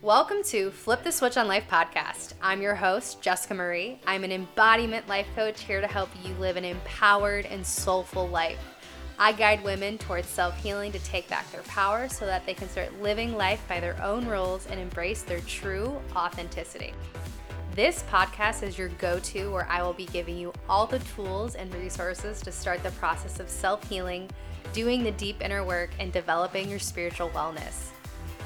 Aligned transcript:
Welcome 0.00 0.44
to 0.44 0.70
Flip 0.70 1.02
the 1.02 1.10
Switch 1.10 1.36
on 1.36 1.48
Life 1.48 1.64
podcast. 1.68 2.34
I'm 2.40 2.62
your 2.62 2.76
host, 2.76 3.20
Jessica 3.20 3.52
Marie. 3.52 3.98
I'm 4.06 4.22
an 4.22 4.30
embodiment 4.30 5.08
life 5.08 5.26
coach 5.34 5.62
here 5.62 5.80
to 5.80 5.88
help 5.88 6.08
you 6.22 6.32
live 6.34 6.56
an 6.56 6.64
empowered 6.64 7.46
and 7.46 7.66
soulful 7.66 8.28
life. 8.28 8.60
I 9.18 9.32
guide 9.32 9.64
women 9.64 9.98
towards 9.98 10.28
self 10.28 10.56
healing 10.62 10.92
to 10.92 11.00
take 11.00 11.28
back 11.28 11.50
their 11.50 11.62
power 11.62 12.08
so 12.08 12.26
that 12.26 12.46
they 12.46 12.54
can 12.54 12.68
start 12.68 13.02
living 13.02 13.36
life 13.36 13.60
by 13.68 13.80
their 13.80 14.00
own 14.00 14.24
rules 14.24 14.68
and 14.68 14.78
embrace 14.78 15.22
their 15.22 15.40
true 15.40 16.00
authenticity. 16.14 16.94
This 17.78 18.02
podcast 18.10 18.64
is 18.64 18.76
your 18.76 18.88
go 18.88 19.20
to 19.20 19.52
where 19.52 19.68
I 19.70 19.84
will 19.84 19.92
be 19.92 20.06
giving 20.06 20.36
you 20.36 20.52
all 20.68 20.84
the 20.84 20.98
tools 20.98 21.54
and 21.54 21.72
resources 21.76 22.40
to 22.40 22.50
start 22.50 22.82
the 22.82 22.90
process 22.90 23.38
of 23.38 23.48
self 23.48 23.88
healing, 23.88 24.28
doing 24.72 25.04
the 25.04 25.12
deep 25.12 25.40
inner 25.40 25.64
work, 25.64 25.90
and 26.00 26.12
developing 26.12 26.68
your 26.68 26.80
spiritual 26.80 27.28
wellness. 27.28 27.90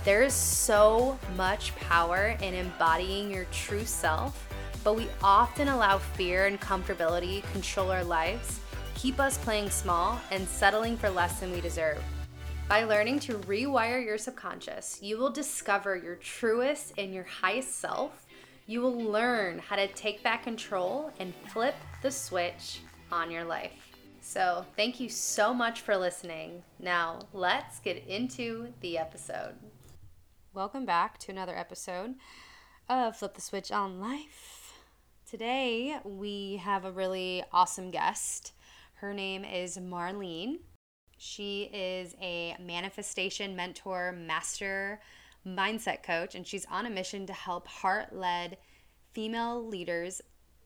There 0.04 0.22
is 0.22 0.34
so 0.34 1.18
much 1.34 1.74
power 1.76 2.36
in 2.42 2.52
embodying 2.52 3.30
your 3.30 3.46
true 3.52 3.86
self, 3.86 4.46
but 4.84 4.96
we 4.96 5.08
often 5.24 5.68
allow 5.68 5.96
fear 5.96 6.44
and 6.44 6.60
comfortability 6.60 7.42
control 7.52 7.90
our 7.90 8.04
lives, 8.04 8.60
keep 8.94 9.18
us 9.18 9.38
playing 9.38 9.70
small, 9.70 10.20
and 10.30 10.46
settling 10.46 10.98
for 10.98 11.08
less 11.08 11.40
than 11.40 11.52
we 11.52 11.62
deserve. 11.62 12.04
By 12.68 12.84
learning 12.84 13.20
to 13.20 13.38
rewire 13.38 14.04
your 14.04 14.18
subconscious, 14.18 14.98
you 15.00 15.16
will 15.16 15.30
discover 15.30 15.96
your 15.96 16.16
truest 16.16 16.92
and 16.98 17.14
your 17.14 17.24
highest 17.24 17.78
self. 17.78 18.21
You 18.66 18.80
will 18.80 18.96
learn 18.96 19.58
how 19.58 19.74
to 19.74 19.88
take 19.88 20.22
back 20.22 20.44
control 20.44 21.10
and 21.18 21.34
flip 21.48 21.74
the 22.00 22.12
switch 22.12 22.78
on 23.10 23.28
your 23.28 23.42
life. 23.42 23.96
So, 24.20 24.64
thank 24.76 25.00
you 25.00 25.08
so 25.08 25.52
much 25.52 25.80
for 25.80 25.96
listening. 25.96 26.62
Now, 26.78 27.22
let's 27.32 27.80
get 27.80 28.06
into 28.06 28.68
the 28.80 28.98
episode. 28.98 29.54
Welcome 30.54 30.86
back 30.86 31.18
to 31.18 31.32
another 31.32 31.56
episode 31.56 32.14
of 32.88 33.16
Flip 33.16 33.34
the 33.34 33.40
Switch 33.40 33.72
on 33.72 34.00
Life. 34.00 34.74
Today 35.28 35.96
we 36.04 36.60
have 36.62 36.84
a 36.84 36.92
really 36.92 37.42
awesome 37.52 37.90
guest. 37.90 38.52
Her 38.94 39.12
name 39.12 39.44
is 39.44 39.76
Marlene. 39.76 40.60
She 41.18 41.64
is 41.72 42.14
a 42.22 42.56
manifestation 42.60 43.56
mentor, 43.56 44.12
master 44.12 45.00
mindset 45.46 46.02
coach, 46.02 46.34
and 46.34 46.46
she's 46.46 46.66
on 46.70 46.86
a 46.86 46.90
mission 46.90 47.26
to 47.26 47.32
help 47.32 47.66
heart 47.66 48.14
led 48.14 48.58
female 49.12 49.64
leaders 49.66 50.20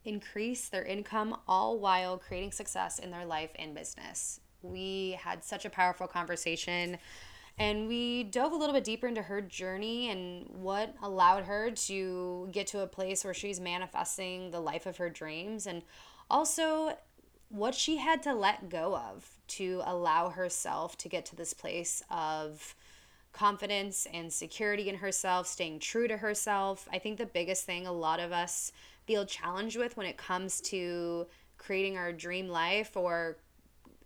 increase 0.05 0.69
their 0.69 0.85
income 0.85 1.37
all 1.49 1.79
while 1.79 2.17
creating 2.19 2.53
success 2.53 2.99
in 2.99 3.11
their 3.11 3.27
life 3.27 3.51
and 3.59 3.75
business. 3.75 4.41
We 4.63 5.19
had 5.21 5.45
such 5.45 5.65
a 5.65 5.71
powerful 5.71 6.07
conversation 6.07 6.99
and 7.59 7.89
we 7.89 8.25
dove 8.25 8.53
a 8.53 8.57
little 8.57 8.75
bit 8.75 8.85
deeper 8.85 9.07
into 9.07 9.23
her 9.23 9.41
journey 9.41 10.11
and 10.11 10.47
what 10.51 10.95
allowed 11.03 11.45
her 11.45 11.71
to 11.71 12.49
get 12.53 12.67
to 12.69 12.81
a 12.81 12.87
place 12.87 13.25
where 13.25 13.33
she's 13.33 13.59
manifesting 13.59 14.51
the 14.51 14.61
life 14.61 14.85
of 14.85 14.99
her 14.99 15.09
dreams 15.09 15.67
and 15.67 15.83
also 16.31 16.99
what 17.49 17.75
she 17.75 17.97
had 17.97 18.23
to 18.25 18.35
let 18.35 18.69
go 18.69 18.97
of 18.97 19.31
to 19.49 19.81
allow 19.87 20.29
herself 20.29 20.99
to 20.99 21.09
get 21.09 21.25
to 21.25 21.37
this 21.37 21.55
place 21.55 22.03
of 22.11 22.75
confidence 23.37 24.07
and 24.15 24.33
security 24.33 24.89
in 24.89 24.97
herself, 24.97 25.47
staying 25.47 25.79
true 25.79 26.09
to 26.09 26.17
herself. 26.17 26.89
I 26.91 26.99
think 26.99 27.19
the 27.19 27.27
biggest 27.27 27.65
thing 27.65 27.87
a 27.87 27.93
lot 27.93 28.19
of 28.19 28.33
us 28.33 28.73
feel 29.07 29.27
challenged 29.27 29.77
with 29.77 29.97
when 29.97 30.07
it 30.07 30.17
comes 30.17 30.61
to 30.63 31.27
creating 31.59 31.99
our 31.99 32.13
dream 32.13 32.49
life 32.49 32.97
or 32.97 33.37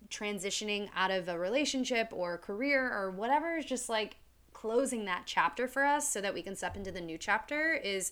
transitioning 0.09 0.89
out 0.95 1.11
of 1.11 1.29
a 1.29 1.39
relationship 1.39 2.09
or 2.11 2.37
career 2.37 2.91
or 2.91 3.11
whatever 3.11 3.57
is 3.57 3.65
just 3.65 3.87
like 3.87 4.17
closing 4.51 5.05
that 5.05 5.23
chapter 5.25 5.65
for 5.65 5.85
us 5.85 6.11
so 6.11 6.19
that 6.19 6.33
we 6.33 6.41
can 6.41 6.55
step 6.55 6.75
into 6.75 6.91
the 6.91 6.99
new 6.99 7.17
chapter 7.17 7.73
is 7.73 8.11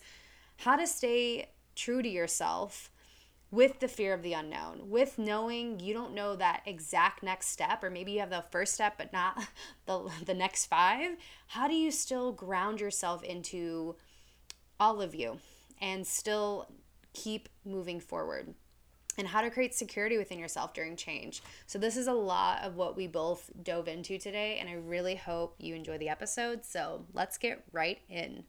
how 0.58 0.78
to 0.78 0.88
stay 0.88 1.50
true 1.76 2.02
to 2.02 2.10
yourself 2.10 2.90
with 3.52 3.80
the 3.80 3.88
fear 3.88 4.14
of 4.14 4.22
the 4.22 4.34
unknown, 4.34 4.90
with 4.90 5.18
knowing 5.18 5.80
you 5.80 5.94
don't 5.94 6.14
know 6.14 6.36
that 6.36 6.62
exact 6.66 7.24
next 7.24 7.48
step, 7.48 7.84
or 7.84 7.90
maybe 7.90 8.12
you 8.12 8.20
have 8.20 8.30
the 8.30 8.44
first 8.52 8.74
step 8.74 8.96
but 8.98 9.12
not 9.12 9.38
the, 9.86 10.10
the 10.26 10.34
next 10.34 10.68
five. 10.68 11.18
How 11.48 11.68
do 11.68 11.74
you 11.74 11.92
still 11.92 12.32
ground 12.32 12.80
yourself 12.80 13.24
into 13.24 13.96
all 14.80 15.02
of 15.02 15.16
you 15.16 15.40
and 15.82 16.06
still 16.06 16.70
keep 17.14 17.50
moving 17.66 18.00
forward? 18.00 18.54
and 19.18 19.28
how 19.28 19.42
to 19.42 19.50
create 19.50 19.76
security 19.76 20.18
within 20.18 20.40
yourself 20.40 20.74
during 20.74 20.96
change. 20.96 21.44
So, 21.68 21.78
this 21.78 21.98
is 21.98 22.08
a 22.08 22.14
lot 22.14 22.64
of 22.64 22.78
what 22.78 22.96
we 22.96 23.06
both 23.06 23.52
dove 23.64 23.90
into 23.90 24.18
today, 24.18 24.58
and 24.60 24.70
I 24.70 24.74
really 24.74 25.16
hope 25.16 25.56
you 25.60 25.76
enjoy 25.76 25.98
the 25.98 26.08
episode. 26.08 26.64
So, 26.64 27.06
let's 27.14 27.38
get 27.38 27.62
right 27.74 28.00
in. 28.08 28.46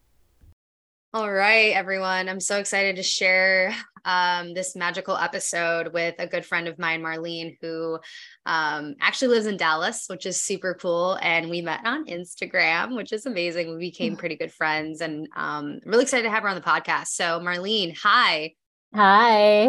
All 1.12 1.28
right, 1.28 1.75
everyone. 1.75 2.28
I'm 2.28 2.38
so 2.38 2.59
excited 2.59 2.94
to 2.94 3.03
share 3.03 3.75
um, 4.04 4.54
this 4.54 4.76
magical 4.76 5.16
episode 5.16 5.93
with 5.93 6.15
a 6.21 6.26
good 6.28 6.47
friend 6.47 6.69
of 6.69 6.78
mine, 6.78 7.03
Marlene, 7.03 7.56
who 7.60 7.98
um, 8.47 8.94
actually 9.00 9.34
lives 9.34 9.47
in 9.47 9.56
Dallas, 9.56 10.04
which 10.06 10.25
is 10.25 10.41
super 10.41 10.75
cool. 10.75 11.19
And 11.21 11.50
we 11.50 11.62
met 11.62 11.84
on 11.84 12.06
Instagram, 12.06 12.94
which 12.94 13.12
is 13.12 13.26
amazing. 13.26 13.72
We 13.72 13.91
became 13.91 14.15
pretty 14.19 14.37
good 14.37 14.53
friends 14.53 15.00
and 15.00 15.26
um, 15.34 15.81
really 15.84 16.04
excited 16.04 16.22
to 16.22 16.31
have 16.31 16.44
her 16.44 16.48
on 16.48 16.54
the 16.54 16.60
podcast. 16.60 17.09
So, 17.09 17.41
Marlene, 17.41 17.98
hi. 18.00 18.54
Hi. 18.94 19.66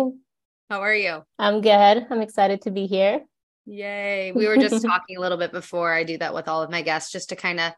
How 0.69 0.81
are 0.81 0.93
you? 0.93 1.23
I'm 1.39 1.61
good. 1.61 2.05
I'm 2.07 2.21
excited 2.21 2.61
to 2.61 2.71
be 2.71 2.85
here. 2.85 3.19
Yay. 3.65 4.31
We 4.31 4.47
were 4.47 4.57
just 4.57 4.85
talking 4.85 5.17
a 5.17 5.19
little 5.19 5.39
bit 5.39 5.51
before. 5.51 5.91
I 5.91 6.03
do 6.03 6.19
that 6.19 6.35
with 6.35 6.47
all 6.47 6.61
of 6.61 6.69
my 6.69 6.83
guests 6.83 7.11
just 7.11 7.29
to 7.29 7.35
kind 7.35 7.59
of 7.59 7.73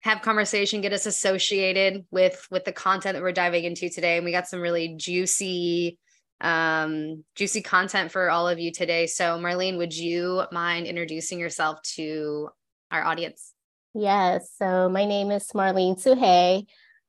have 0.00 0.22
conversation, 0.22 0.80
get 0.80 0.92
us 0.92 1.06
associated 1.06 2.06
with 2.10 2.46
with 2.50 2.64
the 2.64 2.72
content 2.72 3.14
that 3.14 3.22
we're 3.22 3.32
diving 3.32 3.64
into 3.64 3.90
today. 3.90 4.16
And 4.16 4.24
we 4.24 4.32
got 4.32 4.48
some 4.48 4.60
really 4.60 4.94
juicy 4.96 5.98
um 6.40 7.22
juicy 7.34 7.60
content 7.60 8.10
for 8.10 8.30
all 8.30 8.48
of 8.48 8.58
you 8.58 8.72
today. 8.72 9.06
So 9.06 9.38
Marlene, 9.38 9.76
would 9.76 9.94
you 9.94 10.44
mind 10.52 10.86
introducing 10.86 11.38
yourself 11.38 11.82
to 11.96 12.48
our 12.90 13.04
audience? 13.04 13.52
Yes. 13.94 14.50
So 14.56 14.88
my 14.88 15.04
name 15.04 15.30
is 15.30 15.48
Marlene 15.48 16.00
Sugey. 16.02 16.66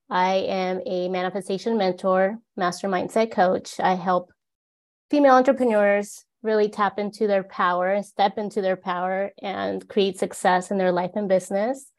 I 0.09 0.33
am 0.33 0.81
a 0.85 1.07
manifestation 1.07 1.77
mentor, 1.77 2.39
master 2.57 2.89
mindset 2.89 3.31
coach. 3.31 3.79
I 3.79 3.95
help 3.95 4.33
female 5.09 5.35
entrepreneurs 5.35 6.25
really 6.43 6.67
tap 6.67 6.99
into 6.99 7.27
their 7.27 7.43
power, 7.43 8.01
step 8.03 8.37
into 8.37 8.61
their 8.61 8.75
power, 8.75 9.31
and 9.41 9.87
create 9.87 10.17
success 10.17 10.71
in 10.71 10.77
their 10.77 10.91
life 10.91 11.11
and 11.15 11.29
business. 11.29 11.90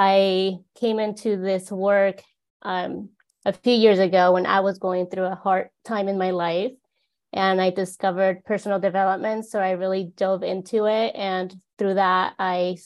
I 0.00 0.58
came 0.78 1.00
into 1.00 1.36
this 1.36 1.72
work 1.72 2.22
um, 2.62 3.08
a 3.44 3.52
few 3.52 3.72
years 3.72 3.98
ago 3.98 4.30
when 4.30 4.46
I 4.46 4.60
was 4.60 4.78
going 4.78 5.08
through 5.08 5.24
a 5.24 5.34
hard 5.34 5.70
time 5.84 6.06
in 6.06 6.16
my 6.16 6.30
life. 6.30 6.70
And 7.32 7.60
I 7.60 7.70
discovered 7.70 8.44
personal 8.44 8.78
development. 8.78 9.46
So 9.46 9.58
I 9.58 9.72
really 9.72 10.12
dove 10.16 10.44
into 10.44 10.86
it. 10.86 11.16
And 11.16 11.52
through 11.78 11.94
that, 11.94 12.34
I 12.38 12.76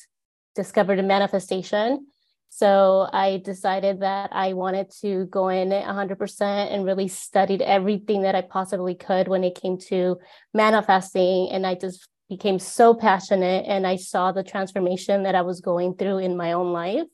discovered 0.55 1.00
a 1.00 1.03
manifestation. 1.03 2.06
So 2.49 3.06
I 3.12 3.43
decided 3.44 4.00
that 4.00 4.31
I 4.33 4.55
wanted 4.55 4.91
to 5.03 5.27
go 5.27 5.50
in 5.50 5.69
100% 5.69 6.41
and 6.41 6.84
really 6.87 7.09
studied 7.09 7.61
everything 7.61 8.23
that 8.23 8.34
I 8.34 8.41
possibly 8.41 8.94
could 8.94 9.29
when 9.29 9.44
it 9.44 9.61
came 9.61 9.77
to 9.89 10.17
manifesting. 10.55 11.50
And 11.50 11.67
I 11.67 11.75
just 11.75 12.09
became 12.28 12.59
so 12.59 12.94
passionate 12.94 13.65
and 13.66 13.87
I 13.87 13.97
saw 13.97 14.33
the 14.33 14.43
transformation 14.43 15.25
that 15.25 15.34
I 15.34 15.43
was 15.43 15.60
going 15.60 15.94
through 15.94 16.19
in 16.19 16.37
my 16.37 16.53
own 16.53 16.72
life. 16.72 17.06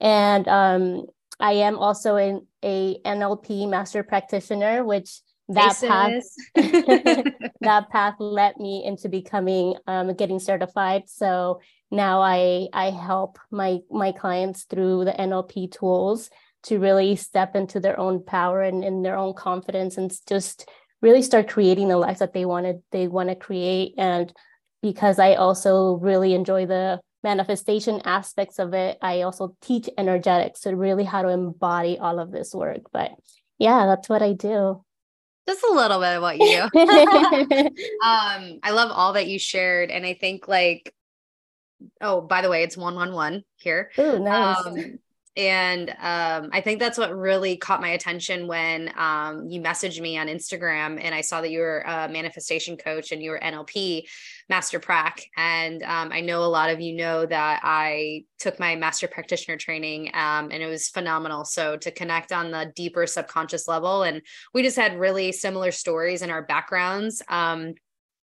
And 0.00 0.46
um, 0.48 1.06
I 1.40 1.52
am 1.52 1.78
also 1.78 2.16
in 2.16 2.46
a 2.64 2.98
NLP 3.04 3.68
master 3.68 4.02
practitioner, 4.02 4.84
which 4.84 5.20
that 5.48 5.78
path 5.80 6.22
that 7.60 7.88
path 7.90 8.14
led 8.18 8.56
me 8.58 8.84
into 8.84 9.08
becoming 9.08 9.74
um, 9.86 10.14
getting 10.14 10.38
certified. 10.38 11.04
So 11.06 11.60
now 11.90 12.20
I 12.20 12.68
I 12.72 12.90
help 12.90 13.38
my 13.50 13.78
my 13.90 14.12
clients 14.12 14.64
through 14.64 15.06
the 15.06 15.12
NLP 15.12 15.72
tools 15.72 16.30
to 16.64 16.78
really 16.78 17.16
step 17.16 17.56
into 17.56 17.80
their 17.80 17.98
own 17.98 18.22
power 18.24 18.62
and 18.62 18.84
in 18.84 19.02
their 19.02 19.16
own 19.16 19.32
confidence 19.32 19.96
and 19.96 20.12
just 20.28 20.68
really 21.00 21.22
start 21.22 21.48
creating 21.48 21.88
the 21.88 21.96
life 21.96 22.18
that 22.18 22.32
they 22.32 22.44
wanted 22.44 22.82
they 22.92 23.08
want 23.08 23.28
to 23.28 23.34
create 23.34 23.94
and 23.98 24.32
because 24.82 25.18
I 25.18 25.34
also 25.34 25.94
really 25.94 26.34
enjoy 26.34 26.66
the 26.66 27.00
manifestation 27.22 28.00
aspects 28.04 28.58
of 28.58 28.74
it 28.74 28.98
I 29.02 29.22
also 29.22 29.56
teach 29.60 29.88
energetics 29.98 30.62
so 30.62 30.72
really 30.72 31.04
how 31.04 31.22
to 31.22 31.28
embody 31.28 31.98
all 31.98 32.18
of 32.18 32.30
this 32.30 32.54
work 32.54 32.82
but 32.92 33.12
yeah 33.58 33.86
that's 33.86 34.08
what 34.08 34.22
I 34.22 34.32
do 34.32 34.84
just 35.48 35.64
a 35.64 35.72
little 35.72 35.98
bit 35.98 36.16
of 36.16 36.22
what 36.22 36.38
you 36.38 36.68
do 36.72 36.78
um 38.04 38.60
I 38.62 38.70
love 38.70 38.90
all 38.92 39.14
that 39.14 39.26
you 39.26 39.38
shared 39.38 39.90
and 39.90 40.06
I 40.06 40.14
think 40.14 40.46
like 40.46 40.94
oh, 42.00 42.20
by 42.20 42.42
the 42.42 42.50
way, 42.50 42.62
it's 42.62 42.76
111 42.76 43.44
here. 43.56 43.90
Ooh, 43.98 44.18
nice. 44.18 44.66
Um, 44.66 44.98
And 45.38 45.90
um, 46.00 46.50
I 46.52 46.60
think 46.60 46.80
that's 46.80 46.98
what 46.98 47.16
really 47.16 47.56
caught 47.56 47.80
my 47.80 47.90
attention 47.90 48.48
when 48.48 48.92
um, 48.96 49.46
you 49.48 49.60
messaged 49.60 50.00
me 50.00 50.18
on 50.18 50.26
Instagram 50.26 50.98
and 51.00 51.14
I 51.14 51.20
saw 51.20 51.40
that 51.40 51.52
you 51.52 51.60
were 51.60 51.84
a 51.86 52.08
manifestation 52.08 52.76
coach 52.76 53.12
and 53.12 53.22
you 53.22 53.30
were 53.30 53.38
NLP 53.38 54.08
master 54.48 54.80
prac. 54.80 55.22
And 55.36 55.84
um, 55.84 56.10
I 56.10 56.22
know 56.22 56.42
a 56.42 56.46
lot 56.46 56.70
of 56.70 56.80
you 56.80 56.96
know 56.96 57.24
that 57.24 57.60
I 57.62 58.24
took 58.40 58.58
my 58.58 58.74
master 58.74 59.06
practitioner 59.06 59.56
training 59.56 60.10
um, 60.12 60.50
and 60.50 60.60
it 60.60 60.66
was 60.66 60.88
phenomenal. 60.88 61.44
So 61.44 61.76
to 61.76 61.92
connect 61.92 62.32
on 62.32 62.50
the 62.50 62.72
deeper 62.74 63.06
subconscious 63.06 63.68
level, 63.68 64.02
and 64.02 64.22
we 64.52 64.64
just 64.64 64.76
had 64.76 64.98
really 64.98 65.30
similar 65.30 65.70
stories 65.70 66.22
in 66.22 66.30
our 66.30 66.42
backgrounds. 66.42 67.22
Um, 67.28 67.74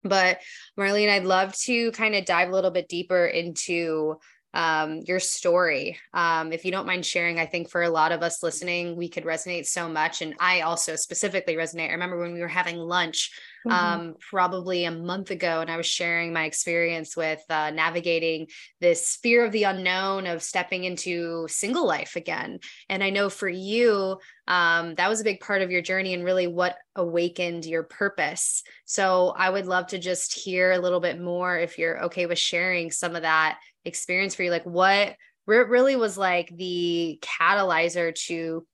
but 0.04 0.38
Marlene, 0.78 1.10
I'd 1.10 1.24
love 1.24 1.56
to 1.62 1.90
kind 1.90 2.14
of 2.14 2.24
dive 2.24 2.50
a 2.50 2.52
little 2.52 2.70
bit 2.70 2.88
deeper 2.88 3.26
into 3.26 4.18
um, 4.52 5.00
your 5.06 5.20
story. 5.20 5.98
Um, 6.12 6.52
if 6.52 6.64
you 6.64 6.72
don't 6.72 6.86
mind 6.86 7.06
sharing, 7.06 7.38
I 7.38 7.46
think 7.46 7.70
for 7.70 7.82
a 7.82 7.90
lot 7.90 8.12
of 8.12 8.22
us 8.22 8.42
listening, 8.42 8.96
we 8.96 9.08
could 9.08 9.24
resonate 9.24 9.66
so 9.66 9.88
much. 9.88 10.22
And 10.22 10.34
I 10.40 10.62
also 10.62 10.96
specifically 10.96 11.54
resonate. 11.54 11.88
I 11.88 11.92
remember 11.92 12.18
when 12.18 12.32
we 12.32 12.40
were 12.40 12.48
having 12.48 12.76
lunch 12.76 13.30
mm-hmm. 13.66 13.76
um, 13.76 14.14
probably 14.18 14.84
a 14.84 14.90
month 14.90 15.30
ago, 15.30 15.60
and 15.60 15.70
I 15.70 15.76
was 15.76 15.86
sharing 15.86 16.32
my 16.32 16.44
experience 16.44 17.16
with 17.16 17.42
uh, 17.48 17.70
navigating 17.70 18.48
this 18.80 19.18
fear 19.22 19.44
of 19.44 19.52
the 19.52 19.64
unknown 19.64 20.26
of 20.26 20.42
stepping 20.42 20.84
into 20.84 21.46
single 21.48 21.86
life 21.86 22.16
again. 22.16 22.58
And 22.88 23.04
I 23.04 23.10
know 23.10 23.30
for 23.30 23.48
you, 23.48 24.18
um, 24.48 24.96
that 24.96 25.08
was 25.08 25.20
a 25.20 25.24
big 25.24 25.38
part 25.38 25.62
of 25.62 25.70
your 25.70 25.82
journey 25.82 26.12
and 26.12 26.24
really 26.24 26.48
what 26.48 26.76
awakened 26.96 27.64
your 27.64 27.84
purpose. 27.84 28.64
So 28.84 29.32
I 29.36 29.48
would 29.48 29.66
love 29.66 29.88
to 29.88 29.98
just 29.98 30.34
hear 30.34 30.72
a 30.72 30.78
little 30.78 30.98
bit 30.98 31.20
more 31.20 31.56
if 31.56 31.78
you're 31.78 32.04
okay 32.06 32.26
with 32.26 32.38
sharing 32.38 32.90
some 32.90 33.14
of 33.14 33.22
that 33.22 33.60
experience 33.84 34.34
for 34.34 34.42
you? 34.42 34.50
Like 34.50 34.66
what 34.66 35.16
really 35.46 35.96
was 35.96 36.16
like 36.16 36.54
the 36.56 37.20
catalyzer 37.22 38.14
to 38.26 38.66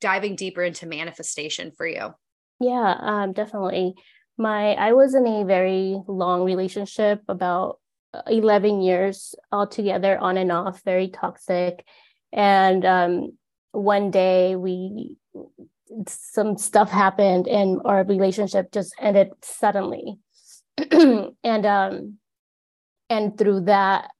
diving 0.00 0.36
deeper 0.36 0.62
into 0.62 0.86
manifestation 0.86 1.72
for 1.76 1.86
you? 1.86 2.14
Yeah 2.60 2.96
um, 2.98 3.32
definitely. 3.32 3.94
My 4.36 4.72
i 4.74 4.92
was 4.92 5.14
in 5.14 5.26
a 5.26 5.44
very 5.44 6.00
long 6.06 6.44
relationship 6.44 7.22
about 7.28 7.78
11 8.26 8.80
years 8.80 9.34
altogether 9.50 10.18
on 10.18 10.36
and 10.36 10.52
off 10.52 10.82
very 10.84 11.08
toxic. 11.08 11.84
And 12.32 12.84
um, 12.84 13.38
one 13.72 14.10
day 14.10 14.56
we 14.56 15.16
some 16.08 16.56
stuff 16.56 16.90
happened 16.90 17.46
and 17.46 17.80
our 17.84 18.04
relationship 18.04 18.72
just 18.72 18.94
ended 18.98 19.30
suddenly. 19.42 20.18
And 21.44 21.66
um 21.66 22.18
and 23.10 23.36
through 23.36 23.62
that 23.62 24.10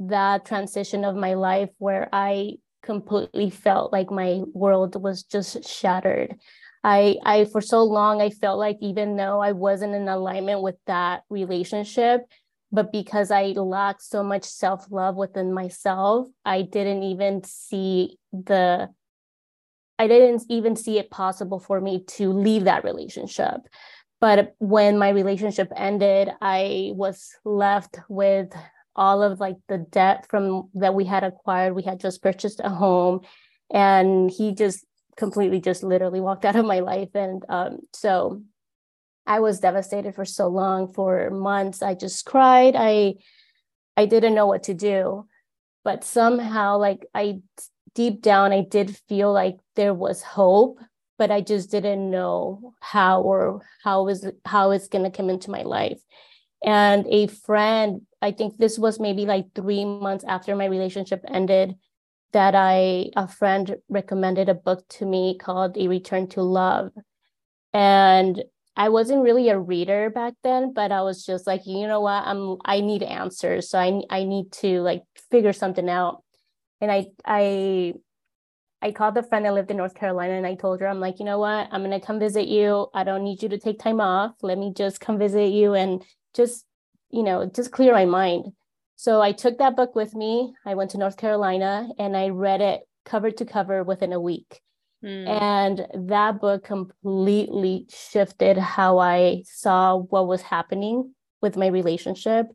that 0.00 0.44
transition 0.44 1.04
of 1.04 1.14
my 1.14 1.34
life 1.34 1.70
where 1.78 2.08
I 2.12 2.54
completely 2.82 3.50
felt 3.50 3.92
like 3.92 4.10
my 4.10 4.42
world 4.52 5.00
was 5.00 5.22
just 5.22 5.68
shattered. 5.68 6.36
I 6.82 7.16
I 7.24 7.44
for 7.44 7.60
so 7.60 7.82
long 7.82 8.22
I 8.22 8.30
felt 8.30 8.58
like 8.58 8.78
even 8.80 9.16
though 9.16 9.40
I 9.40 9.52
wasn't 9.52 9.94
in 9.94 10.08
alignment 10.08 10.62
with 10.62 10.76
that 10.86 11.22
relationship, 11.28 12.22
but 12.72 12.90
because 12.90 13.30
I 13.30 13.48
lacked 13.48 14.02
so 14.02 14.22
much 14.22 14.44
self-love 14.44 15.16
within 15.16 15.52
myself, 15.52 16.28
I 16.44 16.62
didn't 16.62 17.02
even 17.02 17.44
see 17.44 18.18
the 18.32 18.88
I 19.98 20.08
didn't 20.08 20.44
even 20.48 20.76
see 20.76 20.98
it 20.98 21.10
possible 21.10 21.60
for 21.60 21.78
me 21.78 22.04
to 22.16 22.32
leave 22.32 22.64
that 22.64 22.84
relationship. 22.84 23.60
But 24.18 24.54
when 24.58 24.98
my 24.98 25.10
relationship 25.10 25.70
ended, 25.76 26.30
I 26.40 26.92
was 26.94 27.36
left 27.44 27.98
with 28.08 28.54
all 29.00 29.22
of 29.22 29.40
like 29.40 29.56
the 29.66 29.78
debt 29.78 30.26
from 30.28 30.68
that 30.74 30.94
we 30.94 31.06
had 31.06 31.24
acquired. 31.24 31.74
We 31.74 31.82
had 31.82 31.98
just 31.98 32.22
purchased 32.22 32.60
a 32.62 32.68
home, 32.68 33.22
and 33.72 34.30
he 34.30 34.54
just 34.54 34.84
completely 35.16 35.60
just 35.60 35.82
literally 35.82 36.20
walked 36.20 36.44
out 36.44 36.54
of 36.54 36.66
my 36.66 36.80
life. 36.80 37.08
And 37.14 37.42
um, 37.48 37.78
so 37.94 38.42
I 39.26 39.40
was 39.40 39.60
devastated 39.60 40.14
for 40.14 40.26
so 40.26 40.48
long, 40.48 40.92
for 40.92 41.30
months. 41.30 41.82
I 41.82 41.94
just 41.94 42.26
cried. 42.26 42.74
I 42.76 43.14
I 43.96 44.04
didn't 44.04 44.34
know 44.34 44.46
what 44.46 44.64
to 44.64 44.74
do, 44.74 45.26
but 45.82 46.04
somehow, 46.04 46.76
like 46.76 47.06
I 47.14 47.40
deep 47.94 48.20
down, 48.20 48.52
I 48.52 48.60
did 48.60 48.98
feel 49.08 49.32
like 49.32 49.56
there 49.76 49.94
was 49.94 50.22
hope, 50.22 50.78
but 51.16 51.30
I 51.30 51.40
just 51.40 51.70
didn't 51.70 52.10
know 52.10 52.74
how 52.80 53.22
or 53.22 53.62
how 53.82 54.08
is 54.08 54.30
how 54.44 54.72
it's 54.72 54.88
gonna 54.88 55.10
come 55.10 55.30
into 55.30 55.50
my 55.50 55.62
life. 55.62 56.02
And 56.62 57.06
a 57.06 57.26
friend 57.26 58.02
I 58.22 58.32
think 58.32 58.58
this 58.58 58.78
was 58.78 59.00
maybe 59.00 59.24
like 59.24 59.54
three 59.54 59.84
months 59.84 60.24
after 60.26 60.54
my 60.54 60.66
relationship 60.66 61.24
ended 61.26 61.74
that 62.32 62.54
I 62.54 63.10
a 63.16 63.26
friend 63.26 63.76
recommended 63.88 64.48
a 64.48 64.54
book 64.54 64.86
to 64.90 65.06
me 65.06 65.38
called 65.38 65.76
A 65.76 65.88
Return 65.88 66.28
to 66.28 66.42
Love. 66.42 66.92
And 67.72 68.42
I 68.76 68.88
wasn't 68.88 69.22
really 69.22 69.48
a 69.48 69.58
reader 69.58 70.10
back 70.10 70.34
then, 70.42 70.72
but 70.72 70.92
I 70.92 71.02
was 71.02 71.24
just 71.24 71.46
like, 71.46 71.62
you 71.66 71.86
know 71.86 72.00
what, 72.00 72.24
I'm 72.26 72.56
I 72.64 72.80
need 72.80 73.02
answers. 73.02 73.70
So 73.70 73.78
I 73.78 74.02
I 74.10 74.24
need 74.24 74.52
to 74.52 74.80
like 74.82 75.02
figure 75.30 75.52
something 75.52 75.88
out. 75.88 76.22
And 76.80 76.92
I 76.92 77.06
I 77.24 77.94
I 78.82 78.92
called 78.92 79.14
the 79.14 79.22
friend 79.22 79.44
that 79.44 79.54
lived 79.54 79.70
in 79.70 79.76
North 79.76 79.94
Carolina 79.94 80.34
and 80.34 80.46
I 80.46 80.54
told 80.54 80.80
her, 80.80 80.88
I'm 80.88 81.00
like, 81.00 81.18
you 81.18 81.24
know 81.24 81.38
what, 81.38 81.68
I'm 81.70 81.82
gonna 81.82 82.00
come 82.00 82.18
visit 82.18 82.48
you. 82.48 82.88
I 82.94 83.04
don't 83.04 83.24
need 83.24 83.42
you 83.42 83.48
to 83.50 83.58
take 83.58 83.78
time 83.78 84.00
off. 84.00 84.34
Let 84.42 84.58
me 84.58 84.72
just 84.74 85.00
come 85.00 85.18
visit 85.18 85.48
you 85.52 85.74
and 85.74 86.04
just 86.34 86.64
you 87.10 87.22
know, 87.22 87.46
just 87.46 87.72
clear 87.72 87.92
my 87.92 88.04
mind. 88.04 88.52
So 88.96 89.20
I 89.20 89.32
took 89.32 89.58
that 89.58 89.76
book 89.76 89.94
with 89.94 90.14
me. 90.14 90.52
I 90.64 90.74
went 90.74 90.90
to 90.92 90.98
North 90.98 91.16
Carolina 91.16 91.88
and 91.98 92.16
I 92.16 92.28
read 92.28 92.60
it 92.60 92.82
cover 93.04 93.30
to 93.30 93.44
cover 93.44 93.82
within 93.82 94.12
a 94.12 94.20
week. 94.20 94.60
Mm. 95.04 95.26
And 95.26 96.08
that 96.08 96.40
book 96.40 96.64
completely 96.64 97.86
shifted 97.88 98.58
how 98.58 98.98
I 98.98 99.44
saw 99.46 99.96
what 99.96 100.26
was 100.26 100.42
happening 100.42 101.14
with 101.40 101.56
my 101.56 101.68
relationship. 101.68 102.46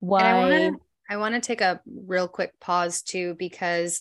Why 0.00 0.70
I 1.10 1.16
want 1.18 1.34
to 1.34 1.40
take 1.40 1.60
a 1.60 1.80
real 1.86 2.28
quick 2.28 2.58
pause 2.60 3.02
too, 3.02 3.34
because 3.38 4.00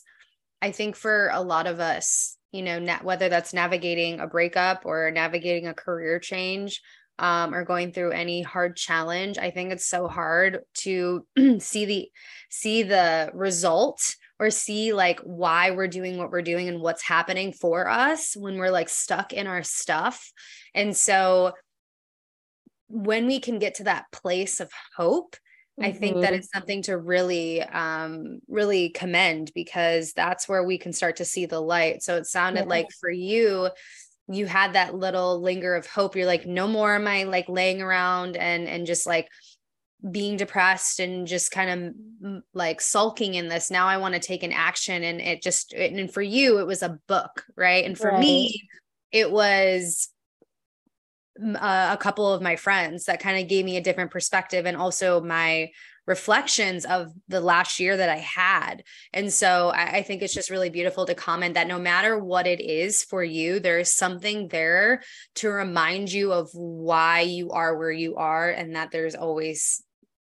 I 0.61 0.71
think 0.71 0.95
for 0.95 1.29
a 1.33 1.41
lot 1.41 1.67
of 1.67 1.79
us, 1.79 2.37
you 2.51 2.61
know, 2.61 2.79
na- 2.79 2.99
whether 3.01 3.27
that's 3.27 3.53
navigating 3.53 4.19
a 4.19 4.27
breakup 4.27 4.85
or 4.85 5.11
navigating 5.11 5.67
a 5.67 5.73
career 5.73 6.19
change, 6.19 6.81
um, 7.19 7.53
or 7.53 7.63
going 7.63 7.91
through 7.91 8.11
any 8.11 8.41
hard 8.41 8.75
challenge 8.75 9.37
i 9.37 9.49
think 9.49 9.71
it's 9.71 9.85
so 9.85 10.07
hard 10.07 10.59
to 10.73 11.25
see 11.59 11.85
the 11.85 12.09
see 12.49 12.83
the 12.83 13.29
result 13.33 14.15
or 14.39 14.49
see 14.49 14.93
like 14.93 15.19
why 15.21 15.71
we're 15.71 15.87
doing 15.87 16.17
what 16.17 16.31
we're 16.31 16.41
doing 16.41 16.67
and 16.67 16.81
what's 16.81 17.03
happening 17.03 17.51
for 17.51 17.87
us 17.87 18.35
when 18.35 18.57
we're 18.57 18.71
like 18.71 18.89
stuck 18.89 19.33
in 19.33 19.47
our 19.47 19.63
stuff 19.63 20.31
and 20.73 20.95
so 20.95 21.53
when 22.87 23.27
we 23.27 23.39
can 23.39 23.59
get 23.59 23.75
to 23.75 23.83
that 23.83 24.05
place 24.11 24.59
of 24.59 24.71
hope 24.95 25.35
I 25.81 25.91
think 25.91 26.17
that 26.17 26.27
mm-hmm. 26.27 26.35
it's 26.35 26.51
something 26.51 26.81
to 26.83 26.97
really, 26.97 27.63
um, 27.63 28.39
really 28.47 28.89
commend 28.89 29.51
because 29.55 30.13
that's 30.13 30.47
where 30.47 30.63
we 30.63 30.77
can 30.77 30.91
start 30.91 31.17
to 31.17 31.25
see 31.25 31.45
the 31.45 31.61
light. 31.61 32.03
So 32.03 32.17
it 32.17 32.27
sounded 32.27 32.61
yeah. 32.61 32.69
like 32.69 32.87
for 32.99 33.09
you, 33.09 33.69
you 34.29 34.45
had 34.45 34.73
that 34.73 34.95
little 34.95 35.41
linger 35.41 35.75
of 35.75 35.87
hope. 35.87 36.15
You're 36.15 36.25
like 36.25 36.45
no 36.45 36.67
more 36.67 36.95
am 36.95 37.07
i 37.07 37.23
like 37.23 37.49
laying 37.49 37.81
around 37.81 38.37
and 38.37 38.67
and 38.67 38.85
just 38.85 39.07
like 39.07 39.27
being 40.11 40.37
depressed 40.37 41.01
and 41.01 41.27
just 41.27 41.51
kind 41.51 41.95
of 42.23 42.43
like 42.53 42.79
sulking 42.79 43.33
in 43.33 43.49
this. 43.49 43.71
Now 43.71 43.87
i 43.87 43.97
want 43.97 44.13
to 44.13 44.19
take 44.19 44.43
an 44.43 44.53
action. 44.53 45.03
And 45.03 45.19
it 45.19 45.41
just 45.41 45.73
and 45.73 46.13
for 46.13 46.21
you 46.21 46.59
it 46.59 46.67
was 46.67 46.83
a 46.83 46.99
book 47.07 47.43
right? 47.55 47.83
And 47.83 47.97
for 47.97 48.11
right. 48.11 48.19
me 48.19 48.69
it 49.11 49.31
was 49.31 50.09
uh, 51.41 51.89
a 51.91 51.97
couple 51.97 52.31
of 52.31 52.41
my 52.41 52.55
friends 52.55 53.05
that 53.05 53.19
kind 53.19 53.41
of 53.41 53.47
gave 53.47 53.65
me 53.65 53.77
a 53.77 53.81
different 53.81 54.11
perspective 54.11 54.65
and 54.65 54.77
also 54.77 55.21
my 55.21 55.69
reflections 56.09 56.85
of 56.85 57.13
the 57.27 57.39
last 57.39 57.79
year 57.79 57.95
that 57.95 58.09
I 58.09 58.17
had. 58.17 58.83
And 59.13 59.31
so 59.31 59.69
I, 59.69 59.97
I, 59.97 60.01
think 60.01 60.23
it's 60.23 60.33
just 60.33 60.49
really 60.49 60.71
beautiful 60.71 61.05
to 61.05 61.13
comment 61.13 61.53
that 61.53 61.67
no 61.67 61.77
matter 61.77 62.17
what 62.17 62.47
it 62.47 62.59
is 62.59 63.03
for 63.03 63.23
you, 63.23 63.59
there 63.59 63.77
is 63.77 63.93
something 63.93 64.47
there 64.47 65.03
to 65.35 65.49
remind 65.49 66.11
you 66.11 66.33
of 66.33 66.49
why 66.53 67.21
you 67.21 67.51
are 67.51 67.77
where 67.77 67.91
you 67.91 68.15
are 68.15 68.49
and 68.49 68.75
that 68.75 68.89
there's 68.89 69.13
always 69.13 69.83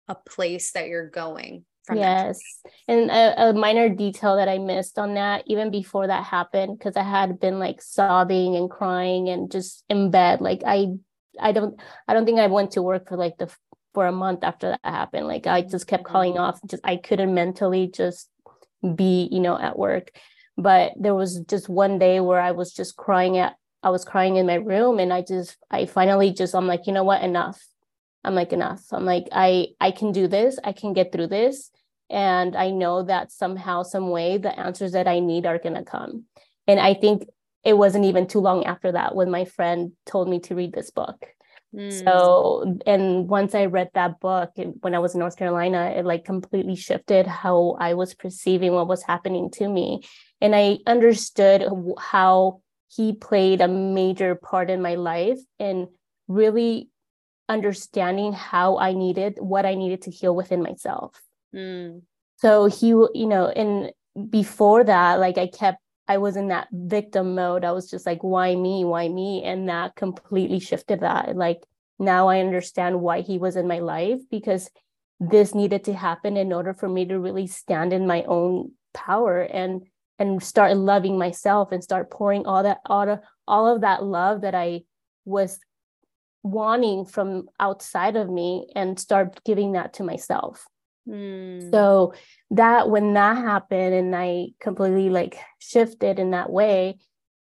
a 0.09 0.15
place 0.15 0.73
that 0.73 0.89
you're 0.89 1.09
going. 1.09 1.63
yes. 1.93 2.41
And 2.89 3.09
a, 3.09 3.49
a 3.49 3.53
minor 3.53 3.87
detail 3.87 4.35
that 4.35 4.49
I 4.49 4.57
missed 4.57 4.99
on 4.99 5.13
that, 5.13 5.45
even 5.47 5.71
before 5.71 6.07
that 6.07 6.25
happened, 6.25 6.77
because 6.77 6.97
I 6.97 7.03
had 7.03 7.39
been 7.39 7.57
like 7.57 7.81
sobbing 7.81 8.57
and 8.57 8.69
crying 8.69 9.29
and 9.29 9.49
just 9.49 9.85
in 9.87 10.11
bed. 10.11 10.41
Like 10.41 10.61
I 10.65 10.87
I 11.39 11.53
don't 11.53 11.79
I 12.05 12.13
don't 12.13 12.25
think 12.25 12.39
I 12.39 12.47
went 12.47 12.71
to 12.71 12.81
work 12.81 13.07
for 13.07 13.15
like 13.15 13.37
the 13.37 13.49
for 13.93 14.07
a 14.07 14.11
month 14.11 14.43
after 14.43 14.69
that 14.69 14.79
happened. 14.83 15.27
Like 15.27 15.47
I 15.47 15.61
just 15.61 15.87
kept 15.87 16.03
calling 16.03 16.33
mm-hmm. 16.33 16.41
off. 16.41 16.59
Just 16.65 16.83
I 16.85 16.97
couldn't 16.97 17.33
mentally 17.33 17.87
just 17.87 18.29
be, 18.95 19.27
you 19.31 19.39
know, 19.39 19.57
at 19.57 19.77
work. 19.77 20.11
But 20.57 20.93
there 20.99 21.15
was 21.15 21.39
just 21.41 21.69
one 21.69 21.99
day 21.99 22.19
where 22.19 22.39
I 22.39 22.51
was 22.51 22.73
just 22.73 22.95
crying 22.95 23.37
at 23.37 23.55
I 23.81 23.91
was 23.91 24.03
crying 24.03 24.35
in 24.35 24.45
my 24.45 24.55
room 24.55 24.99
and 24.99 25.13
I 25.13 25.21
just 25.21 25.57
I 25.71 25.85
finally 25.85 26.31
just 26.31 26.53
I'm 26.55 26.67
like, 26.67 26.87
you 26.87 26.93
know 26.93 27.03
what, 27.05 27.23
enough. 27.23 27.65
I'm 28.23 28.35
like 28.35 28.51
enough. 28.53 28.83
I'm 28.91 29.05
like 29.05 29.27
I 29.31 29.67
I 29.79 29.91
can 29.91 30.11
do 30.11 30.27
this. 30.27 30.59
I 30.63 30.73
can 30.73 30.93
get 30.93 31.11
through 31.11 31.27
this. 31.27 31.71
and 32.09 32.55
I 32.55 32.71
know 32.71 33.03
that 33.03 33.31
somehow, 33.31 33.83
some 33.83 34.09
way, 34.09 34.37
the 34.37 34.57
answers 34.59 34.93
that 34.93 35.07
I 35.07 35.19
need 35.19 35.45
are 35.45 35.59
gonna 35.59 35.83
come. 35.83 36.25
And 36.67 36.79
I 36.79 36.93
think 36.95 37.27
it 37.63 37.77
wasn't 37.77 38.05
even 38.05 38.27
too 38.27 38.39
long 38.39 38.65
after 38.65 38.91
that 38.91 39.15
when 39.15 39.29
my 39.29 39.45
friend 39.45 39.91
told 40.05 40.27
me 40.29 40.39
to 40.41 40.55
read 40.55 40.73
this 40.73 40.91
book. 40.91 41.27
Mm. 41.75 42.03
So, 42.03 42.77
and 42.85 43.27
once 43.27 43.53
I 43.53 43.65
read 43.65 43.89
that 43.93 44.19
book 44.19 44.51
when 44.81 44.95
I 44.95 44.99
was 44.99 45.13
in 45.13 45.19
North 45.19 45.37
Carolina, 45.37 45.93
it 45.95 46.05
like 46.05 46.25
completely 46.25 46.75
shifted 46.75 47.27
how 47.27 47.77
I 47.79 47.93
was 47.93 48.13
perceiving 48.13 48.73
what 48.73 48.87
was 48.87 49.03
happening 49.03 49.51
to 49.51 49.67
me. 49.67 50.01
And 50.41 50.55
I 50.55 50.79
understood 50.87 51.65
how 51.99 52.61
he 52.87 53.13
played 53.13 53.61
a 53.61 53.67
major 53.67 54.35
part 54.35 54.69
in 54.69 54.81
my 54.81 54.95
life 54.95 55.37
and 55.59 55.87
really 56.27 56.89
understanding 57.47 58.33
how 58.33 58.77
I 58.77 58.93
needed 58.93 59.37
what 59.39 59.65
I 59.65 59.75
needed 59.75 60.03
to 60.03 60.11
heal 60.11 60.35
within 60.35 60.61
myself. 60.61 61.21
Mm. 61.53 62.03
So 62.37 62.65
he, 62.67 62.87
you 62.87 63.27
know, 63.27 63.47
and 63.47 63.91
before 64.29 64.83
that, 64.83 65.19
like 65.19 65.37
I 65.37 65.47
kept, 65.47 65.79
I 66.09 66.17
was 66.17 66.35
in 66.35 66.47
that 66.47 66.67
victim 66.71 67.35
mode. 67.35 67.63
I 67.63 67.71
was 67.71 67.89
just 67.89 68.07
like, 68.07 68.23
why 68.23 68.55
me? 68.55 68.83
Why 68.83 69.07
me? 69.07 69.43
And 69.43 69.69
that 69.69 69.95
completely 69.95 70.59
shifted 70.59 71.01
that. 71.01 71.37
Like 71.37 71.63
now 71.99 72.27
I 72.27 72.39
understand 72.39 72.99
why 72.99 73.21
he 73.21 73.37
was 73.37 73.55
in 73.55 73.67
my 73.67 73.77
life 73.77 74.19
because 74.31 74.71
this 75.19 75.53
needed 75.53 75.83
to 75.83 75.93
happen 75.93 76.35
in 76.35 76.51
order 76.51 76.73
for 76.73 76.89
me 76.89 77.05
to 77.05 77.19
really 77.19 77.45
stand 77.45 77.93
in 77.93 78.07
my 78.07 78.23
own 78.23 78.71
power 78.93 79.41
and 79.41 79.83
and 80.17 80.43
start 80.43 80.75
loving 80.75 81.17
myself 81.17 81.71
and 81.71 81.83
start 81.83 82.09
pouring 82.09 82.45
all 82.45 82.63
that 82.63 82.79
all 82.87 83.07
of, 83.07 83.19
all 83.47 83.67
of 83.67 83.81
that 83.81 84.03
love 84.03 84.41
that 84.41 84.55
I 84.55 84.81
was 85.25 85.59
wanting 86.41 87.05
from 87.05 87.49
outside 87.59 88.15
of 88.15 88.29
me 88.29 88.67
and 88.75 88.99
start 88.99 89.43
giving 89.43 89.73
that 89.73 89.93
to 89.93 90.03
myself. 90.03 90.65
Mm. 91.07 91.71
So 91.71 92.13
that 92.51 92.89
when 92.89 93.13
that 93.13 93.37
happened 93.37 93.93
and 93.93 94.15
I 94.15 94.49
completely 94.59 95.09
like 95.09 95.37
shifted 95.59 96.19
in 96.19 96.31
that 96.31 96.49
way, 96.49 96.97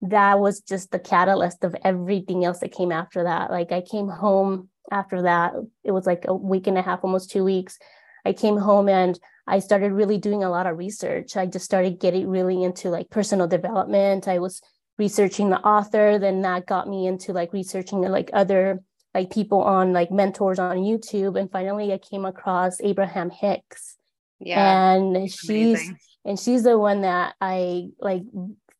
that 0.02 0.40
was 0.40 0.60
just 0.60 0.90
the 0.90 0.98
catalyst 0.98 1.64
of 1.64 1.76
everything 1.84 2.44
else 2.44 2.58
that 2.60 2.72
came 2.72 2.90
after 2.92 3.24
that. 3.24 3.50
Like 3.50 3.70
I 3.70 3.80
came 3.80 4.08
home 4.08 4.68
after 4.90 5.22
that. 5.22 5.54
It 5.84 5.92
was 5.92 6.06
like 6.06 6.24
a 6.26 6.34
week 6.34 6.66
and 6.66 6.76
a 6.76 6.82
half, 6.82 7.04
almost 7.04 7.30
two 7.30 7.44
weeks. 7.44 7.78
I 8.24 8.32
came 8.32 8.56
home 8.56 8.88
and 8.88 9.18
I 9.46 9.60
started 9.60 9.92
really 9.92 10.18
doing 10.18 10.44
a 10.44 10.50
lot 10.50 10.66
of 10.66 10.78
research. 10.78 11.36
I 11.36 11.46
just 11.46 11.64
started 11.64 12.00
getting 12.00 12.28
really 12.28 12.62
into 12.62 12.90
like 12.90 13.10
personal 13.10 13.46
development. 13.46 14.28
I 14.28 14.38
was 14.38 14.60
researching 14.98 15.50
the 15.50 15.60
author, 15.60 16.18
then 16.18 16.42
that 16.42 16.66
got 16.66 16.88
me 16.88 17.06
into 17.06 17.32
like 17.32 17.52
researching 17.52 18.02
like 18.02 18.30
other 18.32 18.82
like 19.14 19.30
people 19.30 19.62
on 19.62 19.92
like 19.92 20.10
mentors 20.10 20.58
on 20.58 20.78
YouTube. 20.78 21.38
And 21.38 21.50
finally 21.50 21.92
I 21.92 21.98
came 21.98 22.24
across 22.24 22.80
Abraham 22.80 23.30
Hicks. 23.30 23.96
Yeah. 24.38 24.94
And 24.94 25.30
she's 25.30 25.78
amazing. 25.78 25.98
and 26.24 26.38
she's 26.38 26.62
the 26.64 26.78
one 26.78 27.02
that 27.02 27.34
I 27.40 27.88
like 28.00 28.22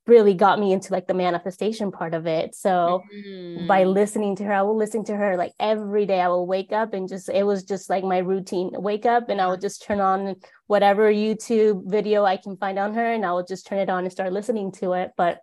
really 0.06 0.34
got 0.34 0.58
me 0.58 0.72
into 0.72 0.92
like 0.92 1.06
the 1.06 1.14
manifestation 1.14 1.92
part 1.92 2.12
of 2.14 2.26
it. 2.26 2.54
So 2.54 3.02
mm-hmm. 3.14 3.66
by 3.68 3.84
listening 3.84 4.34
to 4.36 4.44
her, 4.44 4.52
I 4.52 4.62
will 4.62 4.76
listen 4.76 5.04
to 5.04 5.16
her 5.16 5.36
like 5.36 5.52
every 5.60 6.06
day. 6.06 6.20
I 6.20 6.28
will 6.28 6.46
wake 6.46 6.72
up 6.72 6.92
and 6.92 7.08
just 7.08 7.28
it 7.28 7.44
was 7.44 7.62
just 7.62 7.88
like 7.88 8.02
my 8.02 8.18
routine. 8.18 8.70
Wake 8.72 9.06
up 9.06 9.28
and 9.28 9.40
I 9.40 9.46
would 9.46 9.60
just 9.60 9.82
turn 9.82 10.00
on 10.00 10.36
whatever 10.66 11.12
YouTube 11.12 11.88
video 11.88 12.24
I 12.24 12.36
can 12.36 12.56
find 12.56 12.78
on 12.78 12.94
her 12.94 13.12
and 13.12 13.24
I 13.24 13.32
will 13.32 13.44
just 13.44 13.66
turn 13.66 13.78
it 13.78 13.90
on 13.90 14.04
and 14.04 14.12
start 14.12 14.32
listening 14.32 14.72
to 14.72 14.94
it. 14.94 15.12
But 15.16 15.38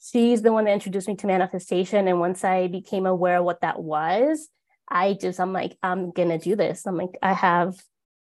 she's 0.00 0.42
the 0.42 0.52
one 0.52 0.64
that 0.64 0.72
introduced 0.72 1.08
me 1.08 1.16
to 1.16 1.26
manifestation. 1.26 2.08
And 2.08 2.20
once 2.20 2.44
I 2.44 2.68
became 2.68 3.06
aware 3.06 3.38
of 3.38 3.44
what 3.44 3.60
that 3.62 3.80
was, 3.80 4.48
I 4.88 5.14
just 5.14 5.40
I'm 5.40 5.52
like, 5.52 5.76
I'm 5.82 6.10
gonna 6.10 6.38
do 6.38 6.56
this. 6.56 6.86
I'm 6.86 6.96
like, 6.96 7.18
I 7.22 7.32
have 7.32 7.76